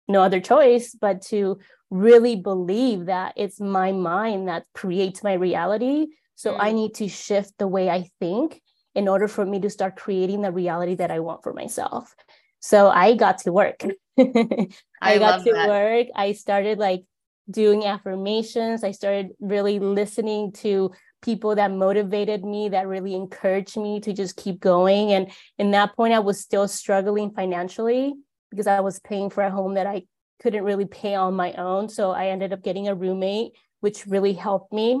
no 0.08 0.22
other 0.22 0.40
choice 0.40 0.96
but 0.98 1.22
to 1.22 1.58
really 1.90 2.36
believe 2.36 3.06
that 3.06 3.34
it's 3.36 3.60
my 3.60 3.92
mind 3.92 4.48
that 4.48 4.64
creates 4.74 5.22
my 5.22 5.34
reality. 5.34 6.06
So 6.34 6.54
mm. 6.54 6.58
I 6.60 6.72
need 6.72 6.94
to 6.94 7.08
shift 7.08 7.52
the 7.58 7.68
way 7.68 7.88
I 7.88 8.08
think 8.20 8.60
in 8.94 9.08
order 9.08 9.28
for 9.28 9.44
me 9.44 9.60
to 9.60 9.70
start 9.70 9.96
creating 9.96 10.42
the 10.42 10.50
reality 10.50 10.94
that 10.96 11.10
I 11.10 11.20
want 11.20 11.42
for 11.42 11.52
myself. 11.52 12.14
So 12.60 12.88
I 12.88 13.14
got 13.14 13.38
to 13.38 13.52
work. 13.52 13.84
I, 14.18 14.68
I 15.00 15.18
got 15.18 15.44
to 15.44 15.52
that. 15.52 15.68
work. 15.68 16.08
I 16.14 16.32
started 16.32 16.78
like 16.78 17.04
doing 17.48 17.84
affirmations. 17.84 18.82
I 18.82 18.90
started 18.90 19.30
really 19.38 19.78
listening 19.78 20.52
to 20.52 20.92
people 21.22 21.54
that 21.54 21.70
motivated 21.70 22.44
me, 22.44 22.68
that 22.68 22.86
really 22.86 23.14
encouraged 23.14 23.76
me 23.76 24.00
to 24.00 24.12
just 24.12 24.36
keep 24.36 24.60
going. 24.60 25.12
And 25.12 25.30
in 25.58 25.70
that 25.72 25.96
point, 25.96 26.14
I 26.14 26.20
was 26.20 26.40
still 26.40 26.68
struggling 26.68 27.30
financially 27.30 28.14
because 28.50 28.66
I 28.66 28.80
was 28.80 29.00
paying 29.00 29.30
for 29.30 29.42
a 29.42 29.50
home 29.50 29.74
that 29.74 29.86
I 29.86 30.02
couldn't 30.42 30.64
really 30.64 30.84
pay 30.84 31.14
on 31.14 31.34
my 31.34 31.52
own. 31.54 31.88
So 31.88 32.10
I 32.10 32.28
ended 32.28 32.52
up 32.52 32.62
getting 32.62 32.88
a 32.88 32.94
roommate, 32.94 33.52
which 33.80 34.06
really 34.06 34.34
helped 34.34 34.72
me. 34.72 35.00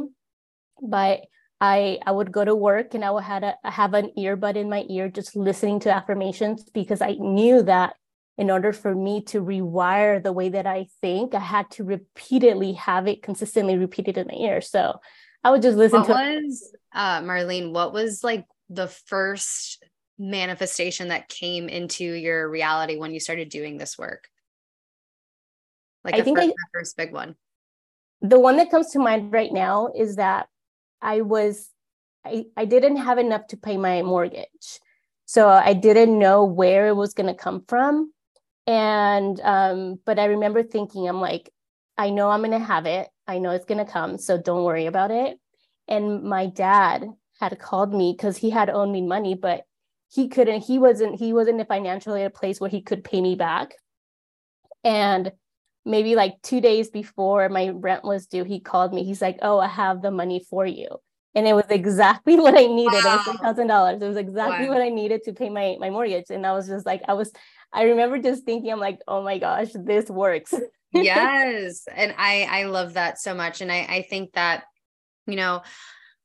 But 0.82 1.22
I 1.60 1.98
I 2.04 2.12
would 2.12 2.32
go 2.32 2.44
to 2.44 2.54
work 2.54 2.94
and 2.94 3.04
I 3.04 3.10
would 3.10 3.24
have 3.24 3.42
a, 3.42 3.56
have 3.64 3.94
an 3.94 4.10
earbud 4.18 4.56
in 4.56 4.68
my 4.68 4.84
ear 4.88 5.08
just 5.08 5.36
listening 5.36 5.80
to 5.80 5.94
affirmations 5.94 6.64
because 6.64 7.00
I 7.00 7.12
knew 7.12 7.62
that 7.62 7.94
in 8.38 8.50
order 8.50 8.72
for 8.72 8.94
me 8.94 9.22
to 9.22 9.40
rewire 9.40 10.22
the 10.22 10.32
way 10.32 10.50
that 10.50 10.66
I 10.66 10.88
think, 11.00 11.34
I 11.34 11.40
had 11.40 11.70
to 11.72 11.84
repeatedly 11.84 12.74
have 12.74 13.06
it 13.06 13.22
consistently 13.22 13.78
repeated 13.78 14.18
in 14.18 14.26
my 14.26 14.34
ear. 14.34 14.60
So 14.60 15.00
I 15.46 15.50
would 15.50 15.62
just 15.62 15.78
listen 15.78 16.02
to 16.02 16.12
what 16.12 16.24
to 16.24 16.42
was 16.42 16.74
uh 16.92 17.20
Marlene, 17.20 17.72
what 17.72 17.92
was 17.92 18.24
like 18.24 18.46
the 18.68 18.88
first 18.88 19.80
manifestation 20.18 21.08
that 21.08 21.28
came 21.28 21.68
into 21.68 22.04
your 22.04 22.48
reality 22.48 22.96
when 22.96 23.12
you 23.12 23.20
started 23.20 23.48
doing 23.48 23.76
this 23.76 23.96
work? 23.96 24.28
Like 26.04 26.16
I 26.16 26.22
think 26.22 26.36
first, 26.36 26.50
I, 26.50 26.54
first 26.72 26.96
big 26.96 27.12
one. 27.12 27.36
The 28.22 28.40
one 28.40 28.56
that 28.56 28.72
comes 28.72 28.90
to 28.90 28.98
mind 28.98 29.32
right 29.32 29.52
now 29.52 29.92
is 29.96 30.16
that 30.16 30.48
I 31.00 31.20
was 31.20 31.70
I, 32.24 32.46
I 32.56 32.64
didn't 32.64 32.96
have 32.96 33.18
enough 33.18 33.46
to 33.48 33.56
pay 33.56 33.76
my 33.76 34.02
mortgage. 34.02 34.80
So 35.26 35.48
I 35.48 35.74
didn't 35.74 36.18
know 36.18 36.44
where 36.44 36.88
it 36.88 36.96
was 36.96 37.14
going 37.14 37.32
to 37.32 37.40
come 37.40 37.62
from. 37.68 38.12
And 38.66 39.40
um, 39.44 40.00
but 40.04 40.18
I 40.18 40.24
remember 40.24 40.64
thinking, 40.64 41.08
I'm 41.08 41.20
like, 41.20 41.52
I 41.96 42.10
know 42.10 42.30
I'm 42.30 42.40
going 42.40 42.50
to 42.50 42.58
have 42.58 42.86
it. 42.86 43.08
I 43.26 43.38
know 43.38 43.50
it's 43.50 43.64
going 43.64 43.84
to 43.84 43.90
come. 43.90 44.18
So 44.18 44.40
don't 44.40 44.64
worry 44.64 44.86
about 44.86 45.10
it. 45.10 45.38
And 45.88 46.24
my 46.24 46.46
dad 46.46 47.04
had 47.40 47.58
called 47.58 47.92
me 47.92 48.14
because 48.16 48.36
he 48.36 48.50
had 48.50 48.70
owed 48.70 48.90
me 48.90 49.02
money, 49.02 49.34
but 49.34 49.64
he 50.08 50.28
couldn't, 50.28 50.62
he 50.62 50.78
wasn't, 50.78 51.18
he 51.18 51.32
wasn't 51.32 51.66
financially 51.68 52.22
at 52.22 52.28
a 52.28 52.30
place 52.30 52.60
where 52.60 52.70
he 52.70 52.80
could 52.80 53.04
pay 53.04 53.20
me 53.20 53.34
back. 53.34 53.74
And 54.84 55.32
maybe 55.84 56.14
like 56.14 56.42
two 56.42 56.60
days 56.60 56.90
before 56.90 57.48
my 57.48 57.68
rent 57.68 58.04
was 58.04 58.26
due, 58.26 58.44
he 58.44 58.60
called 58.60 58.92
me. 58.92 59.04
He's 59.04 59.22
like, 59.22 59.38
Oh, 59.42 59.58
I 59.58 59.68
have 59.68 60.02
the 60.02 60.10
money 60.10 60.44
for 60.48 60.66
you. 60.66 60.88
And 61.34 61.46
it 61.46 61.54
was 61.54 61.66
exactly 61.68 62.36
what 62.40 62.54
I 62.54 62.66
needed. 62.66 63.04
Wow. 63.04 63.22
It 63.26 63.30
was 63.30 63.40
thousand 63.40 63.66
dollars. 63.68 64.02
It 64.02 64.08
was 64.08 64.16
exactly 64.16 64.66
wow. 64.66 64.74
what 64.74 64.82
I 64.82 64.88
needed 64.88 65.22
to 65.24 65.32
pay 65.32 65.48
my 65.48 65.76
my 65.78 65.90
mortgage. 65.90 66.30
And 66.30 66.46
I 66.46 66.52
was 66.52 66.66
just 66.66 66.86
like, 66.86 67.02
I 67.08 67.14
was, 67.14 67.32
I 67.72 67.84
remember 67.84 68.18
just 68.18 68.44
thinking, 68.44 68.72
I'm 68.72 68.80
like, 68.80 69.00
oh 69.06 69.22
my 69.22 69.38
gosh, 69.38 69.68
this 69.74 70.08
works. 70.08 70.54
Yes. 71.02 71.86
And 71.94 72.14
I 72.18 72.48
I 72.50 72.64
love 72.64 72.94
that 72.94 73.18
so 73.18 73.34
much. 73.34 73.60
And 73.60 73.70
I 73.70 73.86
I 73.88 74.06
think 74.08 74.32
that, 74.32 74.64
you 75.26 75.36
know, 75.36 75.62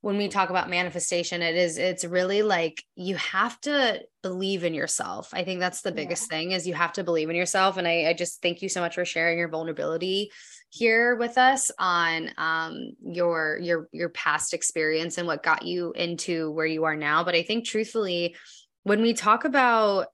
when 0.02 0.18
we 0.18 0.28
talk 0.28 0.50
about 0.50 0.70
manifestation 0.70 1.42
it 1.42 1.56
is 1.56 1.78
it's 1.78 2.04
really 2.04 2.42
like 2.42 2.84
you 2.96 3.16
have 3.16 3.60
to 3.62 4.02
believe 4.22 4.64
in 4.64 4.74
yourself 4.74 5.30
i 5.34 5.44
think 5.44 5.60
that's 5.60 5.82
the 5.82 5.92
biggest 5.92 6.28
yeah. 6.30 6.38
thing 6.38 6.52
is 6.52 6.68
you 6.68 6.74
have 6.74 6.92
to 6.92 7.04
believe 7.04 7.30
in 7.30 7.36
yourself 7.36 7.78
and 7.78 7.88
I, 7.88 8.10
I 8.10 8.14
just 8.14 8.42
thank 8.42 8.62
you 8.62 8.70
so 8.70 8.82
much 8.82 8.96
for 8.96 9.06
sharing 9.06 9.38
your 9.38 9.48
vulnerability 9.48 10.32
here 10.70 11.16
with 11.16 11.38
us 11.38 11.70
on 11.78 12.32
um, 12.38 12.94
your 13.04 13.60
your 13.62 13.90
your 13.92 14.10
past 14.10 14.54
experience 14.54 15.18
and 15.18 15.28
what 15.28 15.44
got 15.44 15.64
you 15.64 15.92
into 15.94 16.52
where 16.52 16.66
you 16.66 16.84
are 16.84 16.96
now 16.96 17.24
but 17.24 17.36
i 17.36 17.44
think 17.44 17.66
truthfully 17.66 18.36
when 18.84 19.02
we 19.02 19.14
talk 19.14 19.46
about 19.46 20.08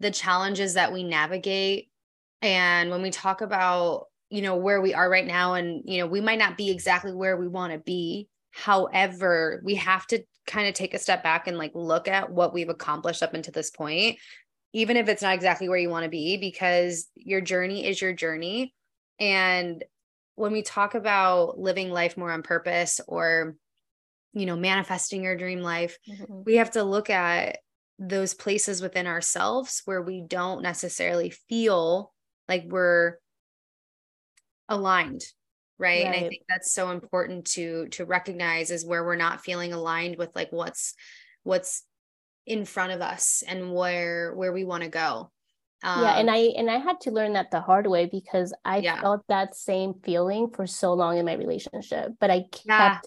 the 0.00 0.10
challenges 0.10 0.74
that 0.74 0.92
we 0.92 1.02
navigate 1.02 1.90
and 2.42 2.90
when 2.90 3.02
we 3.02 3.10
talk 3.10 3.40
about 3.40 4.06
you 4.30 4.42
know 4.42 4.56
where 4.56 4.80
we 4.80 4.94
are 4.94 5.08
right 5.08 5.26
now 5.26 5.54
and 5.54 5.82
you 5.84 5.98
know 5.98 6.06
we 6.06 6.20
might 6.20 6.38
not 6.38 6.56
be 6.56 6.70
exactly 6.70 7.12
where 7.12 7.36
we 7.36 7.48
want 7.48 7.72
to 7.72 7.78
be 7.78 8.28
However, 8.58 9.60
we 9.64 9.76
have 9.76 10.06
to 10.08 10.24
kind 10.46 10.68
of 10.68 10.74
take 10.74 10.92
a 10.92 10.98
step 10.98 11.22
back 11.22 11.46
and 11.46 11.56
like 11.56 11.72
look 11.74 12.08
at 12.08 12.30
what 12.30 12.52
we've 12.52 12.68
accomplished 12.68 13.22
up 13.22 13.34
until 13.34 13.52
this 13.52 13.70
point, 13.70 14.18
even 14.72 14.96
if 14.96 15.08
it's 15.08 15.22
not 15.22 15.34
exactly 15.34 15.68
where 15.68 15.78
you 15.78 15.90
want 15.90 16.04
to 16.04 16.10
be, 16.10 16.36
because 16.38 17.08
your 17.14 17.40
journey 17.40 17.86
is 17.86 18.00
your 18.00 18.12
journey. 18.12 18.74
And 19.20 19.84
when 20.34 20.50
we 20.52 20.62
talk 20.62 20.94
about 20.94 21.58
living 21.58 21.90
life 21.90 22.16
more 22.16 22.32
on 22.32 22.42
purpose 22.42 23.00
or, 23.06 23.54
you 24.32 24.46
know, 24.46 24.56
manifesting 24.56 25.22
your 25.22 25.36
dream 25.36 25.60
life, 25.60 25.96
mm-hmm. 26.08 26.42
we 26.44 26.56
have 26.56 26.72
to 26.72 26.82
look 26.82 27.10
at 27.10 27.58
those 28.00 28.34
places 28.34 28.82
within 28.82 29.06
ourselves 29.06 29.82
where 29.84 30.02
we 30.02 30.20
don't 30.20 30.62
necessarily 30.62 31.30
feel 31.30 32.12
like 32.48 32.64
we're 32.66 33.16
aligned 34.68 35.22
right? 35.78 36.04
right? 36.04 36.06
and 36.06 36.14
i 36.14 36.28
think 36.28 36.42
that's 36.48 36.72
so 36.72 36.90
important 36.90 37.44
to 37.44 37.86
to 37.88 38.04
recognize 38.04 38.70
is 38.70 38.84
where 38.84 39.04
we're 39.04 39.16
not 39.16 39.42
feeling 39.42 39.72
aligned 39.72 40.16
with 40.16 40.30
like 40.34 40.50
what's 40.50 40.94
what's 41.42 41.84
in 42.46 42.64
front 42.64 42.92
of 42.92 43.00
us 43.00 43.42
and 43.46 43.72
where 43.72 44.34
where 44.34 44.52
we 44.52 44.64
want 44.64 44.82
to 44.82 44.88
go 44.88 45.30
Um, 45.82 46.02
yeah, 46.02 46.18
and 46.18 46.28
I 46.30 46.38
and 46.58 46.68
I 46.68 46.78
had 46.78 47.00
to 47.02 47.12
learn 47.12 47.34
that 47.34 47.52
the 47.52 47.60
hard 47.60 47.86
way 47.86 48.06
because 48.06 48.52
I 48.64 48.78
yeah. 48.78 49.00
felt 49.00 49.22
that 49.28 49.54
same 49.54 49.94
feeling 50.02 50.50
for 50.50 50.66
so 50.66 50.92
long 50.94 51.18
in 51.18 51.24
my 51.24 51.34
relationship, 51.34 52.14
but 52.18 52.30
I 52.30 52.50
kept 52.50 52.66
yeah. 52.66 52.98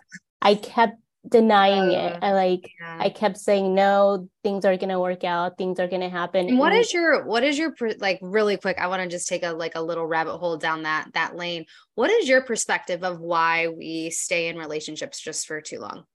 I 0.42 0.56
kept 0.56 1.01
denying 1.28 1.96
uh, 1.96 2.16
it. 2.16 2.20
I 2.22 2.34
like 2.34 2.72
yeah. 2.80 2.98
I 3.00 3.10
kept 3.10 3.38
saying 3.38 3.74
no, 3.74 4.28
things 4.44 4.66
are 4.66 4.76
gonna 4.78 5.00
work 5.00 5.24
out, 5.24 5.58
things 5.58 5.80
are 5.80 5.88
gonna 5.88 6.10
happen. 6.10 6.48
And 6.48 6.60
what 6.60 6.72
and- 6.72 6.82
is 6.82 6.94
your 6.94 7.26
what 7.26 7.44
is 7.44 7.58
your 7.58 7.76
like 8.00 8.20
really 8.22 8.58
quick? 8.58 8.78
I 8.80 8.88
want 8.88 9.04
to 9.04 9.10
just 9.10 9.28
take 9.28 9.44
a 9.44 9.52
like 9.52 9.76
a 9.76 9.82
little 9.82 10.06
rabbit 10.06 10.38
hole 10.38 10.58
down 10.58 10.84
that 10.84 11.12
that 11.14 11.36
lane. 11.36 11.66
What 11.96 12.10
is 12.10 12.28
your 12.28 12.42
perspective 12.42 13.04
of 13.04 13.20
why 13.20 13.68
we 13.68 14.10
stay 14.10 14.48
in 14.48 14.58
relationships 14.58 15.20
just 15.20 15.46
for 15.46 15.62
too 15.62 15.80
long? 15.80 16.06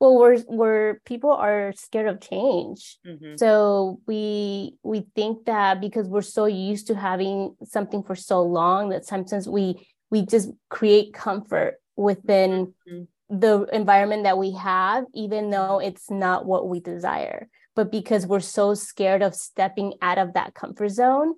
Well, 0.00 0.16
we're 0.16 0.42
we're 0.46 1.00
people 1.04 1.32
are 1.32 1.72
scared 1.76 2.08
of 2.08 2.20
change. 2.20 2.98
Mm-hmm. 3.06 3.36
So 3.36 4.00
we 4.06 4.76
we 4.82 5.06
think 5.14 5.44
that 5.46 5.80
because 5.80 6.08
we're 6.08 6.22
so 6.22 6.46
used 6.46 6.86
to 6.86 6.94
having 6.94 7.56
something 7.64 8.02
for 8.02 8.14
so 8.14 8.42
long 8.42 8.90
that 8.90 9.04
sometimes 9.04 9.48
we 9.48 9.86
we 10.10 10.24
just 10.24 10.50
create 10.70 11.12
comfort 11.12 11.74
within 11.96 12.68
mm-hmm 12.88 13.02
the 13.30 13.66
environment 13.72 14.24
that 14.24 14.38
we 14.38 14.52
have, 14.52 15.04
even 15.14 15.50
though 15.50 15.80
it's 15.80 16.10
not 16.10 16.46
what 16.46 16.68
we 16.68 16.80
desire. 16.80 17.48
But 17.76 17.92
because 17.92 18.26
we're 18.26 18.40
so 18.40 18.74
scared 18.74 19.22
of 19.22 19.34
stepping 19.34 19.94
out 20.02 20.18
of 20.18 20.34
that 20.34 20.54
comfort 20.54 20.88
zone, 20.88 21.34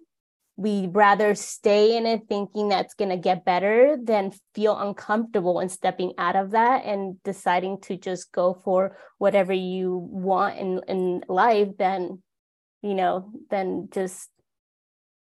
we 0.61 0.88
rather 0.88 1.35
stay 1.35 1.97
in 1.97 2.04
it 2.04 2.20
thinking 2.28 2.68
that's 2.68 2.92
going 2.92 3.09
to 3.09 3.16
get 3.16 3.47
better 3.47 3.97
than 4.02 4.30
feel 4.54 4.78
uncomfortable 4.78 5.59
and 5.59 5.73
stepping 5.73 6.12
out 6.18 6.37
of 6.37 6.50
that 6.50 6.85
and 6.85 7.20
deciding 7.23 7.80
to 7.80 7.97
just 7.97 8.30
go 8.30 8.52
for 8.62 8.94
whatever 9.16 9.54
you 9.54 9.97
want 9.97 10.59
in, 10.59 10.82
in 10.87 11.25
life 11.28 11.68
then 11.78 12.23
you 12.82 12.94
know 12.94 13.32
then 13.49 13.88
just 13.90 14.28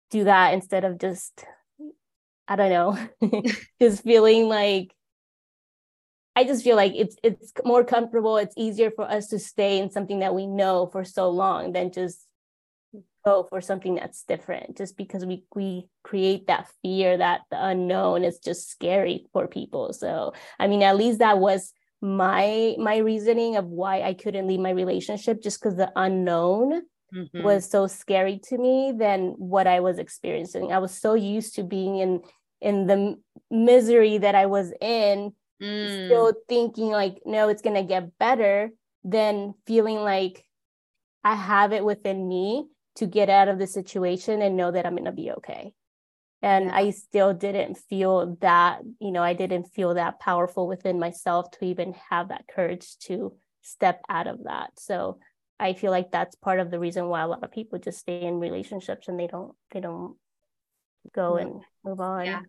do 0.09 0.25
that 0.25 0.53
instead 0.53 0.83
of 0.83 0.99
just 0.99 1.45
i 2.49 2.57
don't 2.57 2.69
know 2.69 3.41
just 3.81 4.03
feeling 4.03 4.49
like 4.49 4.93
I 6.35 6.45
just 6.45 6.63
feel 6.63 6.75
like 6.75 6.93
it's 6.95 7.15
it's 7.23 7.51
more 7.65 7.83
comfortable. 7.83 8.37
It's 8.37 8.55
easier 8.57 8.91
for 8.91 9.09
us 9.09 9.27
to 9.27 9.39
stay 9.39 9.79
in 9.79 9.91
something 9.91 10.19
that 10.19 10.33
we 10.33 10.47
know 10.47 10.87
for 10.87 11.03
so 11.03 11.29
long 11.29 11.73
than 11.73 11.91
just 11.91 12.25
go 13.25 13.45
for 13.49 13.61
something 13.61 13.95
that's 13.95 14.23
different. 14.23 14.77
Just 14.77 14.95
because 14.95 15.25
we 15.25 15.43
we 15.53 15.87
create 16.03 16.47
that 16.47 16.69
fear 16.81 17.17
that 17.17 17.41
the 17.51 17.63
unknown 17.63 18.23
is 18.23 18.39
just 18.39 18.69
scary 18.69 19.25
for 19.33 19.47
people. 19.47 19.93
So 19.93 20.33
I 20.57 20.67
mean, 20.67 20.83
at 20.83 20.97
least 20.97 21.19
that 21.19 21.39
was 21.39 21.73
my 22.01 22.75
my 22.79 22.97
reasoning 22.97 23.57
of 23.57 23.65
why 23.65 24.01
I 24.01 24.13
couldn't 24.13 24.47
leave 24.47 24.59
my 24.61 24.71
relationship, 24.71 25.41
just 25.41 25.61
because 25.61 25.75
the 25.75 25.91
unknown 25.97 26.83
mm-hmm. 27.13 27.43
was 27.43 27.69
so 27.69 27.87
scary 27.87 28.39
to 28.45 28.57
me 28.57 28.93
than 28.97 29.35
what 29.37 29.67
I 29.67 29.81
was 29.81 29.99
experiencing. 29.99 30.71
I 30.71 30.79
was 30.79 30.97
so 30.97 31.13
used 31.13 31.55
to 31.55 31.63
being 31.63 31.97
in 31.97 32.21
in 32.61 32.87
the 32.87 33.19
misery 33.49 34.19
that 34.19 34.35
I 34.35 34.45
was 34.45 34.71
in 34.79 35.33
mm. 35.61 36.07
still 36.07 36.33
thinking 36.47 36.89
like 36.89 37.21
no 37.25 37.49
it's 37.49 37.61
going 37.61 37.75
to 37.75 37.83
get 37.83 38.17
better 38.17 38.71
than 39.03 39.53
feeling 39.65 39.97
like 39.97 40.45
i 41.23 41.35
have 41.35 41.71
it 41.71 41.85
within 41.85 42.27
me 42.27 42.65
to 42.95 43.05
get 43.05 43.29
out 43.29 43.47
of 43.47 43.59
the 43.59 43.67
situation 43.67 44.41
and 44.41 44.57
know 44.57 44.71
that 44.71 44.85
i'm 44.85 44.95
going 44.95 45.05
to 45.05 45.11
be 45.11 45.31
okay. 45.31 45.73
And 46.43 46.65
yeah. 46.65 46.75
i 46.75 46.89
still 46.89 47.33
didn't 47.33 47.77
feel 47.77 48.37
that 48.41 48.81
you 48.99 49.11
know 49.11 49.23
i 49.23 49.33
didn't 49.33 49.65
feel 49.65 49.93
that 49.93 50.19
powerful 50.19 50.67
within 50.67 50.99
myself 50.99 51.51
to 51.51 51.65
even 51.65 51.93
have 52.09 52.29
that 52.29 52.45
courage 52.53 52.97
to 53.05 53.33
step 53.61 54.01
out 54.09 54.27
of 54.27 54.43
that. 54.45 54.71
So 54.77 55.19
i 55.59 55.73
feel 55.73 55.91
like 55.91 56.11
that's 56.11 56.35
part 56.35 56.59
of 56.59 56.71
the 56.71 56.79
reason 56.79 57.07
why 57.07 57.21
a 57.21 57.27
lot 57.27 57.43
of 57.43 57.51
people 57.51 57.79
just 57.79 57.99
stay 57.99 58.23
in 58.23 58.39
relationships 58.39 59.07
and 59.07 59.19
they 59.19 59.27
don't 59.27 59.53
they 59.71 59.79
don't 59.79 60.15
go 61.13 61.35
and 61.35 61.61
move 61.83 61.99
on. 61.99 62.25
Yeah 62.25 62.41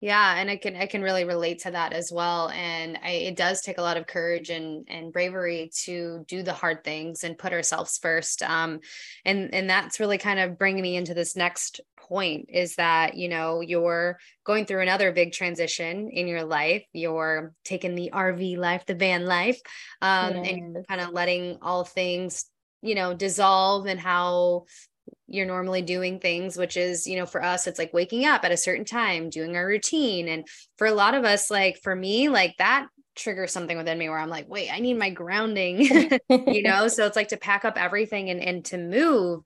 yeah, 0.00 0.36
and 0.38 0.50
I 0.50 0.56
can 0.56 0.76
I 0.76 0.86
can 0.86 1.02
really 1.02 1.24
relate 1.24 1.60
to 1.60 1.72
that 1.72 1.92
as 1.92 2.10
well. 2.10 2.48
And 2.48 2.98
I, 3.04 3.10
it 3.10 3.36
does 3.36 3.60
take 3.60 3.76
a 3.76 3.82
lot 3.82 3.98
of 3.98 4.06
courage 4.06 4.48
and 4.48 4.86
and 4.88 5.12
bravery 5.12 5.70
to 5.84 6.24
do 6.26 6.42
the 6.42 6.54
hard 6.54 6.84
things 6.84 7.22
and 7.22 7.36
put 7.36 7.52
ourselves 7.52 7.98
first. 7.98 8.42
Um, 8.42 8.80
and 9.26 9.54
and 9.54 9.68
that's 9.68 10.00
really 10.00 10.16
kind 10.16 10.40
of 10.40 10.58
bringing 10.58 10.82
me 10.82 10.96
into 10.96 11.12
this 11.12 11.36
next 11.36 11.82
point 11.98 12.46
is 12.48 12.76
that 12.76 13.14
you 13.14 13.28
know 13.28 13.60
you're 13.60 14.18
going 14.44 14.64
through 14.64 14.80
another 14.80 15.12
big 15.12 15.32
transition 15.32 16.08
in 16.08 16.26
your 16.26 16.44
life. 16.44 16.84
You're 16.94 17.52
taking 17.62 17.94
the 17.94 18.10
RV 18.14 18.56
life, 18.56 18.86
the 18.86 18.94
van 18.94 19.26
life, 19.26 19.60
um, 20.00 20.36
yes. 20.36 20.48
and 20.48 20.88
kind 20.88 21.02
of 21.02 21.10
letting 21.10 21.58
all 21.60 21.84
things 21.84 22.46
you 22.80 22.94
know 22.94 23.12
dissolve 23.12 23.84
and 23.84 24.00
how 24.00 24.64
you're 25.26 25.46
normally 25.46 25.82
doing 25.82 26.18
things 26.18 26.56
which 26.56 26.76
is 26.76 27.06
you 27.06 27.16
know 27.16 27.26
for 27.26 27.42
us 27.42 27.66
it's 27.66 27.78
like 27.78 27.94
waking 27.94 28.24
up 28.24 28.44
at 28.44 28.52
a 28.52 28.56
certain 28.56 28.84
time 28.84 29.30
doing 29.30 29.56
our 29.56 29.66
routine. 29.66 30.28
And 30.28 30.46
for 30.76 30.86
a 30.86 30.94
lot 30.94 31.14
of 31.14 31.24
us 31.24 31.50
like 31.50 31.78
for 31.82 31.94
me 31.94 32.28
like 32.28 32.56
that 32.58 32.88
triggers 33.16 33.52
something 33.52 33.76
within 33.76 33.98
me 33.98 34.08
where 34.08 34.18
i'm 34.18 34.30
like 34.30 34.48
wait 34.48 34.70
i 34.72 34.78
need 34.78 34.94
my 34.94 35.10
grounding 35.10 35.80
you 36.28 36.62
know? 36.62 36.88
So 36.88 37.06
it's 37.06 37.16
like 37.16 37.28
to 37.28 37.36
pack 37.36 37.64
up 37.64 37.76
everything 37.76 38.30
and 38.30 38.40
and 38.40 38.64
to 38.66 38.78
move 38.78 39.42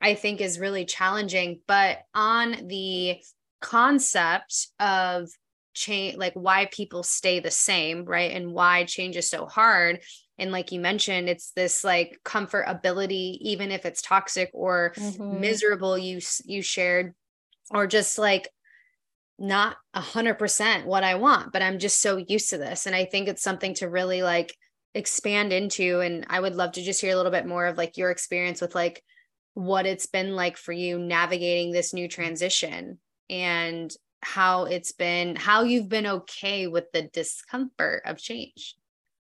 i 0.00 0.14
think 0.14 0.40
is 0.40 0.60
really 0.60 0.84
challenging. 0.84 1.60
But 1.66 1.98
on 2.14 2.68
the 2.68 3.20
concept 3.60 4.68
of 4.78 5.28
change 5.74 6.16
like 6.16 6.34
why 6.34 6.66
people 6.72 7.02
stay 7.02 7.40
the 7.40 7.50
same 7.50 8.04
right? 8.04 8.32
And 8.32 8.52
why 8.52 8.84
change 8.84 9.16
is 9.16 9.30
so 9.30 9.46
hard 9.46 10.00
and 10.38 10.52
like 10.52 10.72
you 10.72 10.80
mentioned 10.80 11.28
it's 11.28 11.50
this 11.52 11.82
like 11.84 12.18
comfort 12.24 12.64
ability 12.68 13.38
even 13.42 13.70
if 13.70 13.84
it's 13.84 14.02
toxic 14.02 14.50
or 14.52 14.92
mm-hmm. 14.96 15.40
miserable 15.40 15.98
you 15.98 16.20
you 16.44 16.62
shared 16.62 17.14
or 17.70 17.86
just 17.86 18.18
like 18.18 18.48
not 19.38 19.76
a 19.94 20.00
hundred 20.00 20.34
percent 20.34 20.86
what 20.86 21.04
I 21.04 21.14
want, 21.14 21.52
but 21.52 21.62
I'm 21.62 21.78
just 21.78 22.00
so 22.00 22.16
used 22.16 22.50
to 22.50 22.58
this. 22.58 22.86
And 22.86 22.96
I 22.96 23.04
think 23.04 23.28
it's 23.28 23.42
something 23.42 23.74
to 23.74 23.88
really 23.88 24.22
like 24.22 24.54
expand 24.94 25.52
into. 25.52 26.00
And 26.00 26.26
I 26.28 26.40
would 26.40 26.56
love 26.56 26.72
to 26.72 26.82
just 26.82 27.00
hear 27.00 27.12
a 27.12 27.16
little 27.16 27.32
bit 27.32 27.46
more 27.46 27.66
of 27.66 27.78
like 27.78 27.96
your 27.96 28.10
experience 28.10 28.60
with 28.60 28.74
like 28.74 29.02
what 29.54 29.86
it's 29.86 30.06
been 30.06 30.34
like 30.34 30.56
for 30.56 30.72
you 30.72 30.98
navigating 30.98 31.72
this 31.72 31.94
new 31.94 32.08
transition 32.08 32.98
and 33.30 33.92
how 34.22 34.64
it's 34.64 34.92
been, 34.92 35.36
how 35.36 35.62
you've 35.62 35.88
been 35.88 36.06
okay 36.06 36.66
with 36.66 36.90
the 36.92 37.02
discomfort 37.02 38.02
of 38.04 38.18
change. 38.18 38.74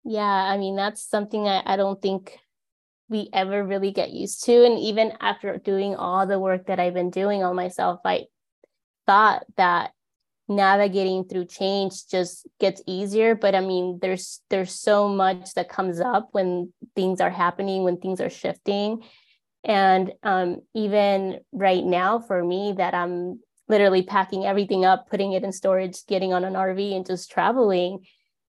Yeah, 0.07 0.23
I 0.23 0.57
mean, 0.57 0.77
that's 0.77 1.01
something 1.01 1.49
I, 1.49 1.61
I 1.65 1.75
don't 1.75 2.01
think 2.01 2.39
we 3.09 3.29
ever 3.33 3.63
really 3.63 3.91
get 3.91 4.11
used 4.11 4.45
to. 4.45 4.65
And 4.65 4.79
even 4.79 5.11
after 5.19 5.57
doing 5.57 5.95
all 5.95 6.25
the 6.25 6.39
work 6.39 6.67
that 6.67 6.79
I've 6.79 6.93
been 6.93 7.09
doing 7.09 7.43
on 7.43 7.57
myself, 7.57 7.99
I 8.05 8.27
thought 9.05 9.43
that 9.57 9.91
navigating 10.47 11.25
through 11.25 11.45
change 11.45 12.07
just 12.07 12.47
gets 12.57 12.81
easier 12.87 13.35
but 13.35 13.53
i 13.53 13.59
mean 13.59 13.99
there's 14.01 14.39
there's 14.49 14.71
so 14.71 15.09
much 15.09 15.53
that 15.55 15.67
comes 15.67 15.99
up 15.99 16.29
when 16.31 16.71
things 16.95 17.19
are 17.19 17.29
happening 17.29 17.83
when 17.83 17.97
things 17.97 18.21
are 18.21 18.29
shifting 18.29 19.03
and 19.65 20.13
um, 20.23 20.61
even 20.73 21.39
right 21.51 21.83
now 21.83 22.17
for 22.17 22.41
me 22.45 22.73
that 22.77 22.93
i'm 22.93 23.41
literally 23.67 24.03
packing 24.03 24.45
everything 24.45 24.85
up 24.85 25.09
putting 25.09 25.33
it 25.33 25.43
in 25.43 25.51
storage 25.51 26.05
getting 26.07 26.31
on 26.31 26.45
an 26.45 26.53
rv 26.53 26.95
and 26.95 27.05
just 27.05 27.29
traveling 27.29 27.99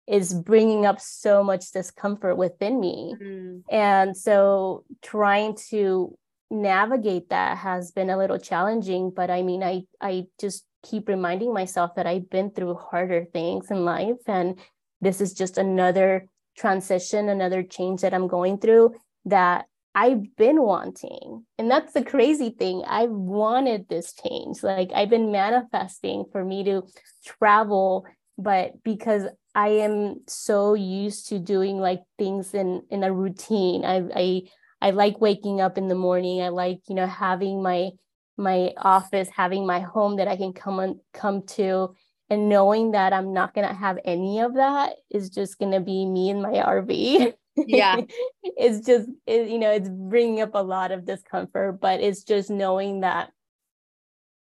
is 0.07 0.35
bringing 0.35 0.87
up 0.87 1.01
so 1.01 1.43
much 1.43 1.73
discomfort 1.73 2.37
within 2.37 2.79
me. 2.81 3.15
Mm. 3.21 3.63
And 3.71 4.17
so 4.17 4.85
trying 5.03 5.57
to 5.71 6.17
navigate 6.51 7.31
that 7.31 7.59
has 7.59 7.91
been 7.91 8.11
a 8.11 8.19
little 8.19 8.39
challenging, 8.39 9.11
but 9.11 9.31
I 9.31 9.43
mean 9.43 9.63
I 9.63 9.83
I 10.01 10.27
just 10.41 10.65
keep 10.83 11.09
reminding 11.09 11.53
myself 11.53 11.97
that 11.97 12.07
I've 12.07 12.31
been 12.31 12.51
through 12.51 12.75
harder 12.75 13.25
things 13.25 13.71
in 13.71 13.85
life 13.85 14.23
and 14.29 14.59
this 15.01 15.21
is 15.21 15.35
just 15.35 15.59
another 15.59 16.29
transition, 16.57 17.29
another 17.29 17.63
change 17.63 18.01
that 18.01 18.15
I'm 18.15 18.29
going 18.29 18.59
through 18.59 18.95
that 19.27 19.67
I've 19.95 20.37
been 20.37 20.63
wanting. 20.63 21.47
And 21.59 21.71
that's 21.71 21.95
the 21.95 22.05
crazy 22.05 22.51
thing. 22.51 22.85
I 22.87 23.07
wanted 23.07 23.89
this 23.89 24.13
change. 24.13 24.63
Like 24.63 24.91
I've 24.95 25.11
been 25.11 25.33
manifesting 25.33 26.27
for 26.31 26.45
me 26.45 26.65
to 26.65 26.83
travel, 27.25 28.07
but 28.37 28.83
because 28.83 29.25
I 29.57 29.69
am 29.69 30.21
so 30.29 30.75
used 30.75 31.29
to 31.29 31.39
doing 31.39 31.79
like 31.79 32.03
things 32.19 32.53
in 32.53 32.83
in 32.91 33.03
a 33.03 33.13
routine. 33.13 33.87
I 33.87 34.05
I 34.15 34.43
I 34.83 34.91
like 34.91 35.19
waking 35.19 35.63
up 35.63 35.79
in 35.79 35.89
the 35.89 35.95
morning. 35.95 36.43
I 36.43 36.49
like, 36.51 36.81
you 36.89 36.95
know, 36.95 37.07
having 37.07 37.63
my 37.63 37.93
my 38.37 38.75
office, 38.77 39.31
having 39.35 39.67
my 39.67 39.81
home 39.81 40.17
that 40.17 40.29
I 40.29 40.37
can 40.37 40.53
come 40.53 40.79
on 40.79 41.01
come 41.15 41.43
to 41.57 41.95
and 42.29 42.51
knowing 42.51 42.91
that 42.91 43.15
I'm 43.15 43.33
not 43.33 43.55
going 43.55 43.67
to 43.67 43.73
have 43.73 43.99
any 44.05 44.41
of 44.41 44.55
that 44.57 44.97
is 45.11 45.31
just 45.31 45.59
going 45.59 45.73
to 45.73 45.81
be 45.81 46.05
me 46.05 46.29
in 46.29 46.43
my 46.43 46.53
RV. 46.53 47.33
Yeah. 47.57 48.03
it's 48.43 48.85
just 48.87 49.09
it, 49.27 49.49
you 49.49 49.59
know, 49.59 49.71
it's 49.71 49.89
bringing 49.89 50.43
up 50.43 50.51
a 50.55 50.63
lot 50.63 50.93
of 50.93 51.07
discomfort, 51.07 51.81
but 51.81 52.01
it's 52.01 52.25
just 52.25 52.51
knowing 52.51 53.01
that 53.01 53.31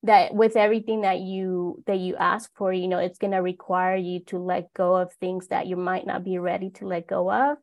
that 0.03 0.33
with 0.33 0.55
everything 0.55 1.01
that 1.01 1.19
you 1.19 1.83
that 1.87 1.97
you 1.97 2.15
ask 2.15 2.49
for 2.55 2.71
you 2.71 2.87
know 2.87 2.99
it's 2.99 3.17
going 3.17 3.31
to 3.31 3.37
require 3.37 3.95
you 3.95 4.19
to 4.19 4.37
let 4.37 4.71
go 4.73 4.95
of 4.95 5.11
things 5.13 5.47
that 5.47 5.67
you 5.67 5.75
might 5.75 6.05
not 6.05 6.23
be 6.23 6.37
ready 6.37 6.69
to 6.69 6.85
let 6.85 7.07
go 7.07 7.31
of 7.31 7.57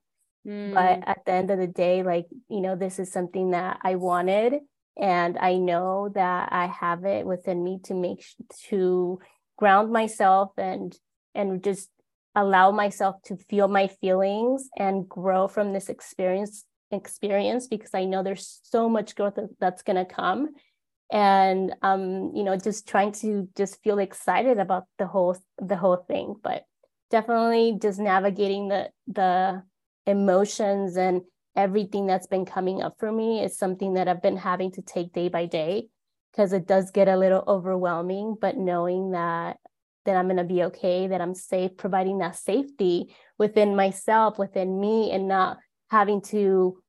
mm. 0.46 0.74
but 0.74 1.06
at 1.06 1.24
the 1.24 1.32
end 1.32 1.50
of 1.50 1.58
the 1.58 1.66
day 1.66 2.02
like 2.02 2.26
you 2.48 2.60
know 2.60 2.74
this 2.74 2.98
is 2.98 3.12
something 3.12 3.52
that 3.52 3.78
i 3.82 3.94
wanted 3.94 4.54
and 4.96 5.36
I 5.38 5.56
know 5.56 6.10
that 6.14 6.50
I 6.52 6.66
have 6.66 7.04
it 7.04 7.26
within 7.26 7.62
me 7.62 7.80
to 7.84 7.94
make 7.94 8.24
to 8.68 9.18
ground 9.56 9.92
myself 9.92 10.52
and 10.56 10.96
and 11.34 11.62
just 11.62 11.88
allow 12.34 12.70
myself 12.70 13.16
to 13.24 13.36
feel 13.36 13.68
my 13.68 13.88
feelings 13.88 14.68
and 14.76 15.08
grow 15.08 15.48
from 15.48 15.72
this 15.72 15.88
experience 15.88 16.64
experience 16.90 17.66
because 17.66 17.90
I 17.94 18.04
know 18.04 18.22
there's 18.22 18.60
so 18.62 18.88
much 18.88 19.16
growth 19.16 19.38
that's 19.58 19.82
going 19.82 19.96
to 19.96 20.04
come 20.04 20.50
and 21.10 21.74
um 21.82 22.32
you 22.34 22.42
know 22.42 22.56
just 22.56 22.88
trying 22.88 23.12
to 23.12 23.48
just 23.56 23.82
feel 23.82 23.98
excited 23.98 24.58
about 24.58 24.84
the 24.98 25.06
whole 25.06 25.36
the 25.58 25.76
whole 25.76 25.96
thing 25.96 26.34
but 26.42 26.64
definitely 27.10 27.78
just 27.80 27.98
navigating 27.98 28.68
the 28.68 28.88
the 29.06 29.62
emotions 30.06 30.96
and 30.96 31.22
everything 31.56 32.06
that's 32.06 32.26
been 32.26 32.44
coming 32.44 32.82
up 32.82 32.96
for 32.98 33.12
me 33.12 33.42
is 33.42 33.56
something 33.56 33.94
that 33.94 34.08
I've 34.08 34.22
been 34.22 34.36
having 34.36 34.72
to 34.72 34.82
take 34.82 35.12
day 35.12 35.28
by 35.28 35.46
day 35.46 35.88
because 36.32 36.52
it 36.52 36.66
does 36.66 36.90
get 36.90 37.08
a 37.08 37.16
little 37.16 37.44
overwhelming 37.46 38.36
but 38.40 38.56
knowing 38.56 39.12
that 39.12 39.58
that 40.04 40.16
I'm 40.16 40.26
going 40.26 40.36
to 40.36 40.44
be 40.44 40.64
okay 40.64 41.06
that 41.06 41.20
I'm 41.20 41.34
safe 41.34 41.76
providing 41.76 42.18
that 42.18 42.36
safety 42.36 43.14
within 43.38 43.76
myself 43.76 44.38
within 44.38 44.80
me 44.80 45.12
and 45.12 45.28
not 45.28 45.58
having 45.90 46.20
to 46.22 46.82